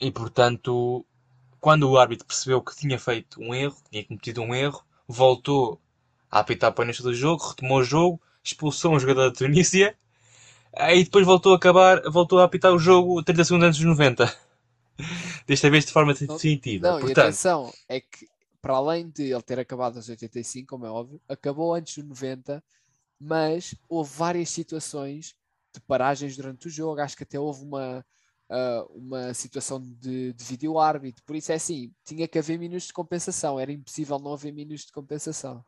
e 0.00 0.10
portanto, 0.10 1.04
quando 1.60 1.90
o 1.90 1.98
árbitro 1.98 2.26
percebeu 2.26 2.62
que 2.62 2.74
tinha 2.74 2.98
feito 2.98 3.40
um 3.40 3.54
erro, 3.54 3.76
tinha 3.90 4.04
cometido 4.04 4.42
um 4.42 4.54
erro, 4.54 4.82
voltou 5.06 5.80
a 6.30 6.40
apitar 6.40 6.72
para 6.72 6.82
o 6.82 6.84
início 6.84 7.04
do 7.04 7.14
jogo, 7.14 7.48
retomou 7.48 7.78
o 7.78 7.84
jogo, 7.84 8.20
expulsou 8.42 8.94
um 8.94 8.98
jogador 8.98 9.30
da 9.30 9.36
Tunísia 9.36 9.96
e 10.74 11.04
depois 11.04 11.26
voltou 11.26 11.52
a 11.52 11.56
acabar, 11.56 12.00
voltou 12.10 12.38
a 12.38 12.44
apitar 12.44 12.72
o 12.72 12.78
jogo 12.78 13.22
30 13.22 13.44
segundos 13.44 13.68
antes 13.68 13.80
dos 13.80 13.88
90. 13.88 14.34
Desta 15.46 15.70
vez 15.70 15.84
de 15.84 15.92
forma 15.92 16.14
definitiva. 16.14 16.88
Não, 16.88 16.98
e 16.98 17.02
Portanto, 17.02 17.26
atenção, 17.26 17.72
é 17.88 18.00
que 18.00 18.28
para 18.62 18.74
além 18.74 19.08
de 19.08 19.32
ele 19.32 19.42
ter 19.42 19.58
acabado 19.58 19.96
aos 19.96 20.08
85, 20.08 20.68
como 20.68 20.86
é 20.86 20.90
óbvio, 20.90 21.20
acabou 21.28 21.74
antes 21.74 21.96
dos 21.96 22.06
90, 22.06 22.62
mas 23.18 23.74
houve 23.88 24.10
várias 24.14 24.50
situações 24.50 25.34
de 25.74 25.80
paragens 25.80 26.36
durante 26.36 26.66
o 26.66 26.70
jogo. 26.70 27.00
Acho 27.00 27.16
que 27.16 27.22
até 27.22 27.38
houve 27.38 27.64
uma, 27.64 28.04
ah, 28.50 28.84
uma 28.90 29.32
situação 29.32 29.80
de, 29.80 30.32
de 30.32 30.44
vídeo 30.44 30.76
árbitro. 30.76 31.22
Por 31.24 31.36
isso 31.36 31.52
é 31.52 31.54
assim, 31.54 31.92
tinha 32.04 32.26
que 32.26 32.38
haver 32.38 32.58
minutos 32.58 32.88
de 32.88 32.92
compensação, 32.92 33.60
era 33.60 33.70
impossível 33.70 34.18
não 34.18 34.32
haver 34.32 34.52
minutos 34.52 34.86
de 34.86 34.92
compensação. 34.92 35.64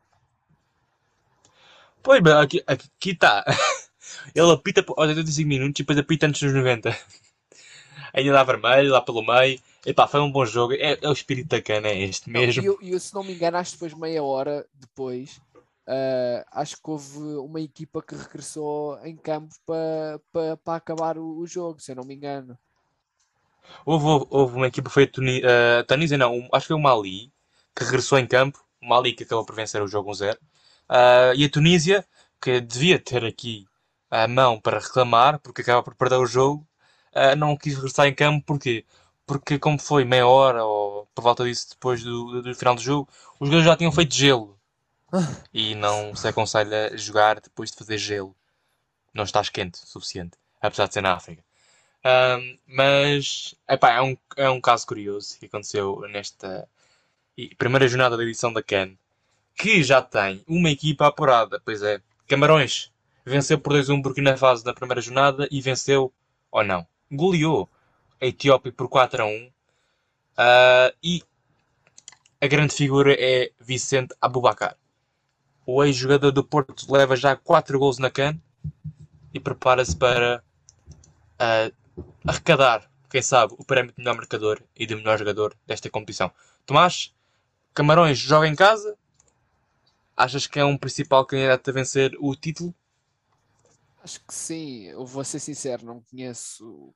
pois 2.01 2.21
bem, 2.21 2.33
aqui 2.33 2.61
aqui 2.67 3.11
está. 3.11 3.45
Ele 4.35 4.51
apita 4.51 4.83
aos 4.85 5.07
85 5.07 5.47
minutos 5.47 5.79
e 5.79 5.83
depois 5.83 5.97
apita 5.97 6.27
antes 6.27 6.41
dos 6.41 6.53
90. 6.53 6.89
Ainda 8.13 8.33
dá 8.33 8.43
vermelho, 8.43 8.91
lá 8.91 9.01
pelo 9.01 9.25
meio. 9.25 9.59
Epá, 9.85 10.07
foi 10.07 10.19
um 10.19 10.31
bom 10.31 10.45
jogo. 10.45 10.73
É, 10.73 10.97
é 11.01 11.09
o 11.09 11.13
espírito 11.13 11.47
da 11.47 11.61
cana, 11.61 11.87
é 11.87 12.01
este 12.01 12.29
mesmo. 12.29 12.77
E 12.81 12.91
eu, 12.91 12.99
se 12.99 13.13
não 13.13 13.23
me 13.23 13.33
engano, 13.33 13.57
acho 13.57 13.71
que 13.71 13.77
depois, 13.77 13.93
meia 13.99 14.21
hora 14.21 14.67
depois, 14.73 15.41
ah, 15.87 16.45
acho 16.51 16.75
que 16.75 16.89
houve 16.89 17.17
uma 17.17 17.61
equipa 17.61 18.01
que 18.01 18.15
regressou 18.15 18.99
em 19.03 19.15
campo 19.15 19.55
para 19.65 20.19
pa, 20.31 20.57
pa 20.57 20.75
acabar 20.75 21.17
o, 21.17 21.37
o 21.39 21.47
jogo, 21.47 21.79
se 21.81 21.91
eu 21.91 21.95
não 21.95 22.03
me 22.03 22.13
engano. 22.13 22.57
Houve, 23.85 24.05
houve, 24.05 24.25
houve 24.29 24.55
uma 24.57 24.67
equipa, 24.67 24.89
foi 24.89 25.03
a 25.03 25.07
Tuni, 25.07 25.39
uh, 25.41 25.83
Tunísia, 25.87 26.17
não, 26.17 26.35
um- 26.35 26.49
acho 26.53 26.65
que 26.65 26.67
foi 26.69 26.75
o 26.77 26.79
Mali, 26.81 27.31
que 27.75 27.83
regressou 27.83 28.17
em 28.19 28.27
campo. 28.27 28.63
O 28.81 28.87
Mali 28.87 29.13
que 29.13 29.23
acabou 29.23 29.45
por 29.45 29.55
vencer 29.55 29.81
o 29.81 29.87
jogo 29.87 30.09
1-0. 30.11 30.37
Uh, 30.89 31.33
e 31.35 31.45
a 31.45 31.49
Tunísia, 31.49 32.05
que 32.41 32.59
devia 32.61 32.99
ter 32.99 33.23
aqui 33.25 33.65
a 34.11 34.27
mão 34.27 34.59
para 34.59 34.79
reclamar, 34.79 35.39
porque 35.39 35.61
acaba 35.61 35.81
por 35.83 35.95
perder 35.95 36.17
o 36.17 36.25
jogo, 36.25 36.67
uh, 37.15 37.35
não 37.35 37.57
quis 37.57 37.75
regressar 37.75 38.07
em 38.07 38.13
campo, 38.15 38.45
porquê? 38.45 38.85
Porque 39.25 39.57
como 39.59 39.79
foi 39.79 40.03
meia 40.05 40.27
hora 40.27 40.63
ou 40.65 41.07
por 41.15 41.21
volta 41.23 41.43
disso 41.45 41.69
depois 41.71 42.03
do, 42.03 42.41
do 42.41 42.55
final 42.55 42.75
do 42.75 42.81
jogo, 42.81 43.09
os 43.39 43.47
jogadores 43.47 43.65
já 43.65 43.75
tinham 43.77 43.91
feito 43.91 44.13
gelo. 44.15 44.59
E 45.53 45.75
não 45.75 46.15
se 46.15 46.27
aconselha 46.27 46.97
jogar 46.97 47.39
depois 47.39 47.71
de 47.71 47.77
fazer 47.77 47.97
gelo. 47.97 48.35
Não 49.13 49.23
estás 49.25 49.49
quente 49.49 49.81
o 49.83 49.87
suficiente, 49.87 50.37
apesar 50.61 50.87
de 50.87 50.95
ser 50.95 51.01
na 51.01 51.13
África. 51.15 51.43
Ahm, 52.03 52.57
mas 52.67 53.55
epá, 53.69 53.91
é, 53.93 54.01
um, 54.01 54.17
é 54.35 54.49
um 54.49 54.59
caso 54.59 54.85
curioso 54.85 55.39
que 55.39 55.45
aconteceu 55.45 56.01
nesta 56.09 56.67
primeira 57.57 57.87
jornada 57.87 58.17
da 58.17 58.23
edição 58.23 58.51
da 58.51 58.61
CAN, 58.61 58.95
que 59.55 59.83
já 59.83 60.01
tem 60.01 60.43
uma 60.47 60.69
equipa 60.69 61.07
apurada. 61.07 61.61
Pois 61.63 61.81
é, 61.81 62.01
Camarões 62.27 62.91
venceu 63.25 63.57
por 63.59 63.73
2-1 63.73 64.01
Burkina 64.01 64.35
Faso 64.37 64.65
na 64.65 64.73
primeira 64.73 65.01
jornada 65.01 65.47
e 65.49 65.61
venceu, 65.61 66.13
ou 66.51 66.63
não, 66.63 66.85
goleou 67.11 67.69
a 68.21 68.25
Etiópia 68.25 68.71
por 68.71 68.89
4-1. 68.89 69.51
Ah, 70.37 70.93
e 71.01 71.23
a 72.41 72.47
grande 72.47 72.73
figura 72.73 73.15
é 73.17 73.51
Vicente 73.59 74.15
Abubakar. 74.21 74.75
O 75.65 75.83
ex-jogador 75.83 76.31
do 76.31 76.43
Porto 76.43 76.91
leva 76.91 77.15
já 77.15 77.35
4 77.35 77.79
gols 77.79 77.97
na 77.97 78.11
CAN 78.11 78.37
e 79.33 79.39
prepara-se 79.39 79.95
para 79.95 80.43
ah, 81.39 81.71
arrecadar, 82.25 82.89
quem 83.09 83.21
sabe, 83.21 83.53
o 83.57 83.63
prémio 83.65 83.91
de 83.91 83.99
melhor 83.99 84.15
marcador 84.15 84.61
e 84.75 84.85
de 84.85 84.95
melhor 84.95 85.17
jogador 85.17 85.55
desta 85.65 85.89
competição. 85.89 86.31
Tomás, 86.65 87.13
Camarões 87.73 88.19
joga 88.19 88.47
em 88.47 88.55
casa. 88.55 88.95
Achas 90.15 90.45
que 90.45 90.59
é 90.59 90.65
um 90.65 90.77
principal 90.77 91.25
candidato 91.25 91.69
a 91.69 91.73
vencer 91.73 92.15
o 92.19 92.35
título? 92.35 92.73
Acho 94.03 94.19
que 94.19 94.33
sim, 94.33 94.83
eu 94.83 95.05
vou 95.05 95.23
ser 95.23 95.39
sincero, 95.39 95.85
não 95.85 96.01
conheço 96.01 96.93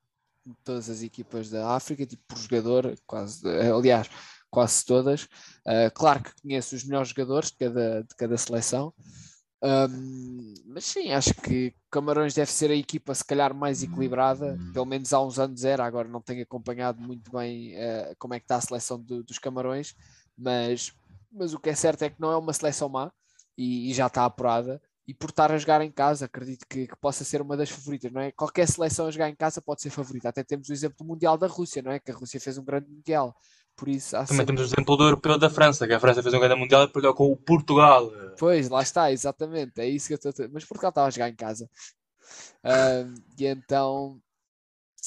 todas 0.63 0.89
as 0.89 1.01
equipas 1.01 1.49
da 1.49 1.75
África, 1.75 2.05
tipo 2.05 2.21
por 2.27 2.37
jogador, 2.37 2.95
quase, 3.07 3.47
aliás, 3.47 4.09
quase 4.51 4.85
todas. 4.85 5.23
Uh, 5.65 5.89
claro 5.95 6.23
que 6.23 6.41
conheço 6.41 6.75
os 6.75 6.83
melhores 6.83 7.09
jogadores 7.09 7.49
de 7.49 7.57
cada, 7.57 8.03
de 8.03 8.15
cada 8.15 8.37
seleção, 8.37 8.93
Um, 9.63 10.53
mas 10.67 10.85
sim, 10.85 11.11
acho 11.11 11.33
que 11.33 11.73
Camarões 11.89 12.33
deve 12.35 12.51
ser 12.51 12.69
a 12.69 12.75
equipa 12.75 13.15
se 13.15 13.25
calhar 13.25 13.53
mais 13.55 13.81
equilibrada, 13.81 14.57
pelo 14.71 14.85
menos 14.85 15.11
há 15.13 15.21
uns 15.21 15.39
anos 15.39 15.65
era, 15.65 15.83
agora 15.83 16.07
não 16.07 16.21
tenho 16.21 16.43
acompanhado 16.43 17.01
muito 17.01 17.31
bem 17.31 17.75
uh, 17.75 18.15
como 18.19 18.35
é 18.35 18.39
que 18.39 18.45
está 18.45 18.57
a 18.57 18.61
seleção 18.61 19.01
do, 19.01 19.23
dos 19.23 19.39
Camarões, 19.39 19.95
mas, 20.37 20.93
mas 21.31 21.53
o 21.53 21.59
que 21.59 21.69
é 21.69 21.75
certo 21.75 22.03
é 22.03 22.09
que 22.09 22.21
não 22.21 22.31
é 22.31 22.37
uma 22.37 22.53
seleção 22.53 22.87
má 22.87 23.11
e, 23.57 23.89
e 23.89 23.93
já 23.93 24.05
está 24.05 24.25
apurada 24.25 24.79
e 25.07 25.13
por 25.13 25.29
estar 25.29 25.51
a 25.51 25.57
jogar 25.57 25.81
em 25.81 25.89
casa, 25.89 26.25
acredito 26.25 26.65
que, 26.67 26.85
que, 26.85 26.95
possa 26.97 27.23
ser 27.23 27.41
uma 27.41 27.55
das 27.55 27.69
favoritas, 27.69 28.11
não 28.11 28.19
é? 28.19 28.31
Qualquer 28.33 28.67
seleção 28.67 29.07
a 29.07 29.11
jogar 29.11 29.29
em 29.29 29.35
casa 29.35 29.61
pode 29.61 29.81
ser 29.81 29.89
favorita. 29.89 30.27
Até 30.27 30.43
temos 30.43 30.67
o 30.67 30.73
exemplo 30.73 30.97
do 30.97 31.05
Mundial 31.05 31.37
da 31.37 31.47
Rússia, 31.47 31.81
não 31.81 31.91
é? 31.93 31.99
Que 31.99 32.11
a 32.11 32.13
Rússia 32.13 32.41
fez 32.41 32.57
um 32.57 32.63
grande 32.63 32.89
Mundial. 32.89 33.33
Por 33.77 33.87
isso, 33.87 34.11
Também 34.11 34.27
sempre... 34.27 34.45
temos 34.47 34.61
o 34.61 34.65
exemplo 34.65 34.97
do 34.97 35.03
europeu 35.03 35.37
da 35.37 35.51
França, 35.51 35.87
que 35.87 35.93
a 35.93 35.99
França 35.99 36.23
fez 36.23 36.33
um 36.33 36.39
grande 36.39 36.59
Mundial 36.59 36.85
e 36.85 36.91
perdeu 36.91 37.13
com 37.13 37.31
o 37.31 37.37
Portugal. 37.37 38.11
Pois, 38.39 38.69
lá 38.69 38.81
está, 38.81 39.11
exatamente. 39.11 39.79
É 39.79 39.87
isso 39.87 40.07
que 40.07 40.13
eu 40.13 40.31
estou. 40.31 40.49
Mas 40.51 40.65
Portugal 40.65 40.89
estava 40.89 41.07
a 41.07 41.11
jogar 41.11 41.29
em 41.29 41.35
casa. 41.35 41.69
Uh, 42.63 43.13
e 43.37 43.45
então 43.45 44.19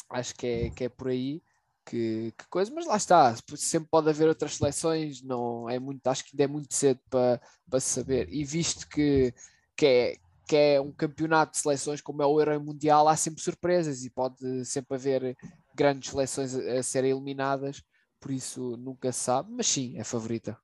acho 0.09 0.35
que 0.37 0.46
é, 0.46 0.70
que 0.70 0.85
é 0.85 0.88
por 0.88 1.09
aí 1.09 1.42
que, 1.85 2.33
que, 2.38 2.48
coisa, 2.48 2.72
mas 2.72 2.87
lá 2.87 2.96
está. 2.96 3.35
Sempre 3.56 3.88
pode 3.90 4.09
haver 4.09 4.28
outras 4.28 4.56
seleções, 4.56 5.20
não 5.20 5.68
é 5.68 5.78
muito, 5.78 6.06
acho 6.06 6.24
que 6.24 6.30
ainda 6.35 6.44
é 6.44 6.46
muito 6.46 6.72
cedo 6.72 7.00
para, 7.11 7.40
para 7.68 7.80
saber. 7.80 8.33
E 8.33 8.44
visto 8.44 8.88
que, 8.88 9.35
que, 9.76 9.87
é, 9.87 10.16
que 10.46 10.56
é 10.56 10.80
um 10.80 10.92
campeonato 10.92 11.52
de 11.52 11.59
seleções 11.59 12.00
como 12.00 12.22
é 12.22 12.26
o 12.26 12.40
Euro 12.40 12.62
Mundial, 12.62 13.09
há 13.09 13.16
sempre 13.16 13.42
surpresas 13.42 14.04
e 14.04 14.11
pode 14.11 14.64
sempre 14.64 14.94
haver 14.94 15.37
grandes 15.74 16.11
seleções 16.11 16.54
a, 16.54 16.78
a 16.78 16.83
serem 16.85 17.11
eliminadas, 17.11 17.83
por 18.20 18.30
isso 18.30 18.76
nunca 18.76 19.11
sabe, 19.12 19.50
mas 19.50 19.66
sim, 19.66 19.98
é 19.98 20.04
favorita. 20.04 20.56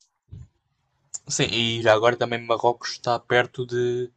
Sim, 1.26 1.46
e 1.50 1.82
já 1.82 1.92
agora 1.92 2.16
também 2.16 2.44
Marrocos 2.44 2.92
está 2.92 3.18
perto 3.18 3.66
de, 3.66 4.10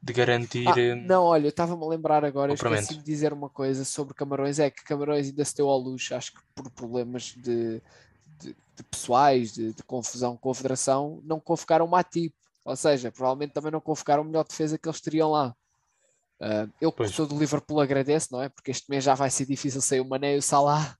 de 0.00 0.12
garantir. 0.12 0.68
Ah, 0.68 0.94
não, 0.94 1.24
olha, 1.24 1.46
eu 1.46 1.50
estava-me 1.50 1.82
a 1.82 1.88
lembrar 1.88 2.24
agora, 2.24 2.52
eu 2.52 2.54
esqueci 2.54 2.96
de 2.96 3.02
dizer 3.02 3.32
uma 3.32 3.48
coisa 3.48 3.84
sobre 3.84 4.14
Camarões, 4.14 4.58
é 4.58 4.70
que 4.70 4.84
Camarões 4.84 5.26
ainda 5.26 5.44
se 5.44 5.56
deu 5.56 5.68
ao 5.68 5.78
luxo, 5.78 6.14
acho 6.14 6.32
que 6.32 6.40
por 6.54 6.70
problemas 6.70 7.34
de, 7.36 7.80
de, 8.38 8.56
de 8.76 8.82
pessoais, 8.90 9.52
de, 9.52 9.72
de, 9.72 9.82
confusão 9.82 10.36
com 10.36 10.50
a 10.50 10.54
Federação, 10.54 11.20
não 11.24 11.40
convocaram 11.40 11.86
o 11.86 11.90
Matip, 11.90 12.34
ou 12.64 12.76
seja, 12.76 13.10
provavelmente 13.10 13.52
também 13.52 13.72
não 13.72 13.80
convocaram 13.80 14.22
a 14.22 14.26
melhor 14.26 14.44
defesa 14.44 14.78
que 14.78 14.88
eles 14.88 15.00
teriam 15.00 15.30
lá. 15.30 15.56
Uh, 16.40 16.70
eu 16.80 16.90
que 16.90 17.08
sou 17.08 17.26
do 17.26 17.38
Liverpool 17.38 17.80
agradeço, 17.80 18.28
não 18.32 18.42
é? 18.42 18.48
Porque 18.48 18.72
este 18.72 18.90
mês 18.90 19.04
já 19.04 19.14
vai 19.14 19.30
ser 19.30 19.46
difícil 19.46 19.80
sair 19.80 20.00
o 20.00 20.04
Mané 20.04 20.34
e 20.34 20.38
o 20.38 20.42
Salah. 20.42 20.98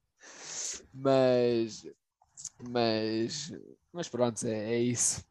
Mas, 0.93 1.87
mas, 2.59 3.53
mas 3.93 4.09
pronto, 4.09 4.47
é, 4.47 4.75
é 4.75 4.79
isso. 4.79 5.25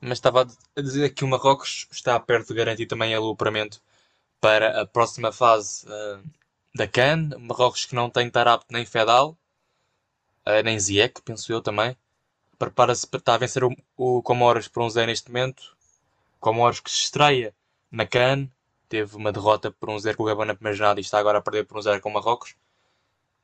Mas 0.00 0.18
estava 0.18 0.46
a 0.76 0.80
dizer 0.80 1.10
que 1.10 1.24
o 1.24 1.28
Marrocos 1.28 1.86
está 1.90 2.18
perto 2.20 2.48
de 2.48 2.54
garantir 2.54 2.86
também 2.86 3.16
o 3.16 3.30
apuramento 3.30 3.82
para 4.40 4.82
a 4.82 4.86
próxima 4.86 5.32
fase 5.32 5.86
uh, 5.86 6.22
da 6.74 6.86
CAN. 6.86 7.30
Marrocos 7.38 7.84
que 7.84 7.94
não 7.94 8.08
tem 8.08 8.30
Tarap 8.30 8.64
nem 8.70 8.86
Fedal, 8.86 9.36
uh, 10.46 10.62
nem 10.64 10.78
Ziyech, 10.78 11.20
penso 11.22 11.52
eu 11.52 11.60
também. 11.60 11.96
Prepara-se 12.58 13.06
para 13.06 13.34
a 13.34 13.38
vencer 13.38 13.64
o, 13.64 13.74
o 13.96 14.22
Comoros 14.22 14.68
por 14.68 14.82
um 14.82 14.90
zero 14.90 15.08
neste 15.08 15.28
momento. 15.28 15.76
Comoros 16.40 16.80
que 16.80 16.90
se 16.90 16.98
estreia 16.98 17.54
na 17.90 18.06
CAN. 18.06 18.48
Teve 18.88 19.16
uma 19.16 19.32
derrota 19.32 19.70
por 19.70 19.90
um 19.90 19.98
zero 19.98 20.16
com 20.16 20.22
o 20.22 20.26
Gabão 20.26 20.46
na 20.46 20.54
primeira 20.54 20.76
jornada 20.76 21.00
e 21.00 21.02
está 21.02 21.18
agora 21.18 21.38
a 21.38 21.42
perder 21.42 21.66
por 21.66 21.78
um 21.78 21.82
zero 21.82 22.00
com 22.00 22.08
o 22.08 22.12
Marrocos. 22.12 22.54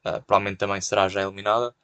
Uh, 0.04 0.20
provavelmente 0.22 0.58
também 0.58 0.80
será 0.80 1.08
já 1.08 1.22
eliminada. 1.22 1.74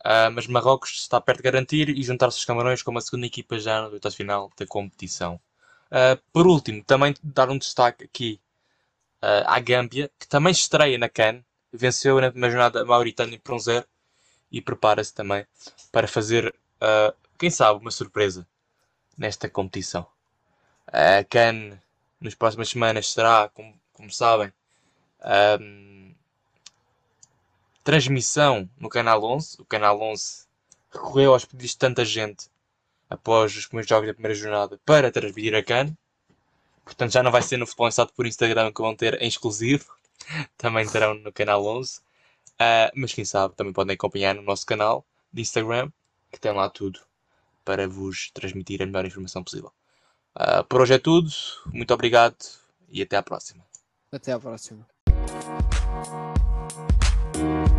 Uh, 0.00 0.30
mas 0.32 0.46
Marrocos 0.46 0.92
está 0.92 1.20
perto 1.20 1.38
de 1.38 1.42
garantir 1.42 1.88
e 1.90 2.02
juntar-se 2.02 2.38
aos 2.38 2.44
Camarões 2.44 2.82
como 2.82 2.98
a 2.98 3.00
segunda 3.00 3.26
equipa 3.26 3.58
já 3.58 3.82
na 3.82 3.88
luta 3.88 4.10
final 4.10 4.50
da 4.56 4.66
competição. 4.66 5.40
Uh, 5.90 6.20
por 6.32 6.46
último, 6.46 6.82
também 6.84 7.14
dar 7.22 7.50
um 7.50 7.58
destaque 7.58 8.04
aqui 8.04 8.40
à 9.46 9.58
Gâmbia, 9.58 10.08
que 10.20 10.28
também 10.28 10.52
estreia 10.52 10.96
na 10.98 11.08
CAN, 11.08 11.42
venceu 11.72 12.20
na 12.20 12.30
primeira 12.30 12.52
jornada 12.52 12.84
Mauritânia 12.84 13.40
por 13.42 13.54
um 13.54 13.58
zero 13.58 13.84
e 14.52 14.60
prepara-se 14.60 15.12
também 15.12 15.44
para 15.90 16.06
fazer, 16.06 16.54
quem 17.36 17.50
sabe, 17.50 17.80
uma 17.80 17.90
surpresa 17.90 18.46
nesta 19.18 19.48
competição. 19.48 20.06
A 20.86 21.24
CAN, 21.24 21.76
nas 22.20 22.36
próximas 22.36 22.68
semanas, 22.68 23.10
será, 23.10 23.48
como, 23.48 23.74
como 23.92 24.12
sabem, 24.12 24.52
transmissão 27.86 28.68
no 28.76 28.88
Canal 28.88 29.22
11. 29.22 29.62
O 29.62 29.64
Canal 29.64 30.02
11 30.02 30.44
recorreu 30.92 31.32
aos 31.32 31.44
pedidos 31.44 31.70
de 31.70 31.78
tanta 31.78 32.04
gente 32.04 32.50
após 33.08 33.56
os 33.56 33.66
primeiros 33.66 33.88
jogos 33.88 34.08
da 34.08 34.12
primeira 34.12 34.34
jornada 34.34 34.80
para 34.84 35.12
transmitir 35.12 35.54
a 35.54 35.62
CAN. 35.62 35.96
Portanto, 36.84 37.12
já 37.12 37.22
não 37.22 37.30
vai 37.30 37.42
ser 37.42 37.56
no 37.56 37.64
Futebol 37.64 37.86
Estado 37.86 38.12
por 38.12 38.26
Instagram 38.26 38.72
que 38.72 38.82
vão 38.82 38.96
ter 38.96 39.22
em 39.22 39.28
exclusivo. 39.28 39.86
Também 40.58 40.84
terão 40.88 41.14
no 41.14 41.32
Canal 41.32 41.64
11. 41.64 41.98
Uh, 41.98 42.02
ah, 42.58 42.90
mas 42.96 43.12
quem 43.12 43.24
sabe 43.24 43.54
também 43.54 43.72
podem 43.72 43.94
acompanhar 43.94 44.34
no 44.34 44.40
nosso 44.40 44.64
canal 44.64 45.04
de 45.30 45.42
Instagram, 45.42 45.90
que 46.32 46.40
tem 46.40 46.52
lá 46.52 46.70
tudo 46.70 46.98
para 47.62 47.86
vos 47.86 48.30
transmitir 48.30 48.80
a 48.80 48.86
melhor 48.86 49.04
informação 49.04 49.44
possível. 49.44 49.70
Uh, 50.34 50.64
por 50.64 50.80
hoje 50.80 50.94
é 50.94 50.98
tudo. 50.98 51.30
Muito 51.66 51.92
obrigado 51.92 52.36
e 52.88 53.02
até 53.02 53.16
à 53.16 53.22
próxima. 53.22 53.62
Até 54.10 54.32
à 54.32 54.40
próxima. 54.40 54.86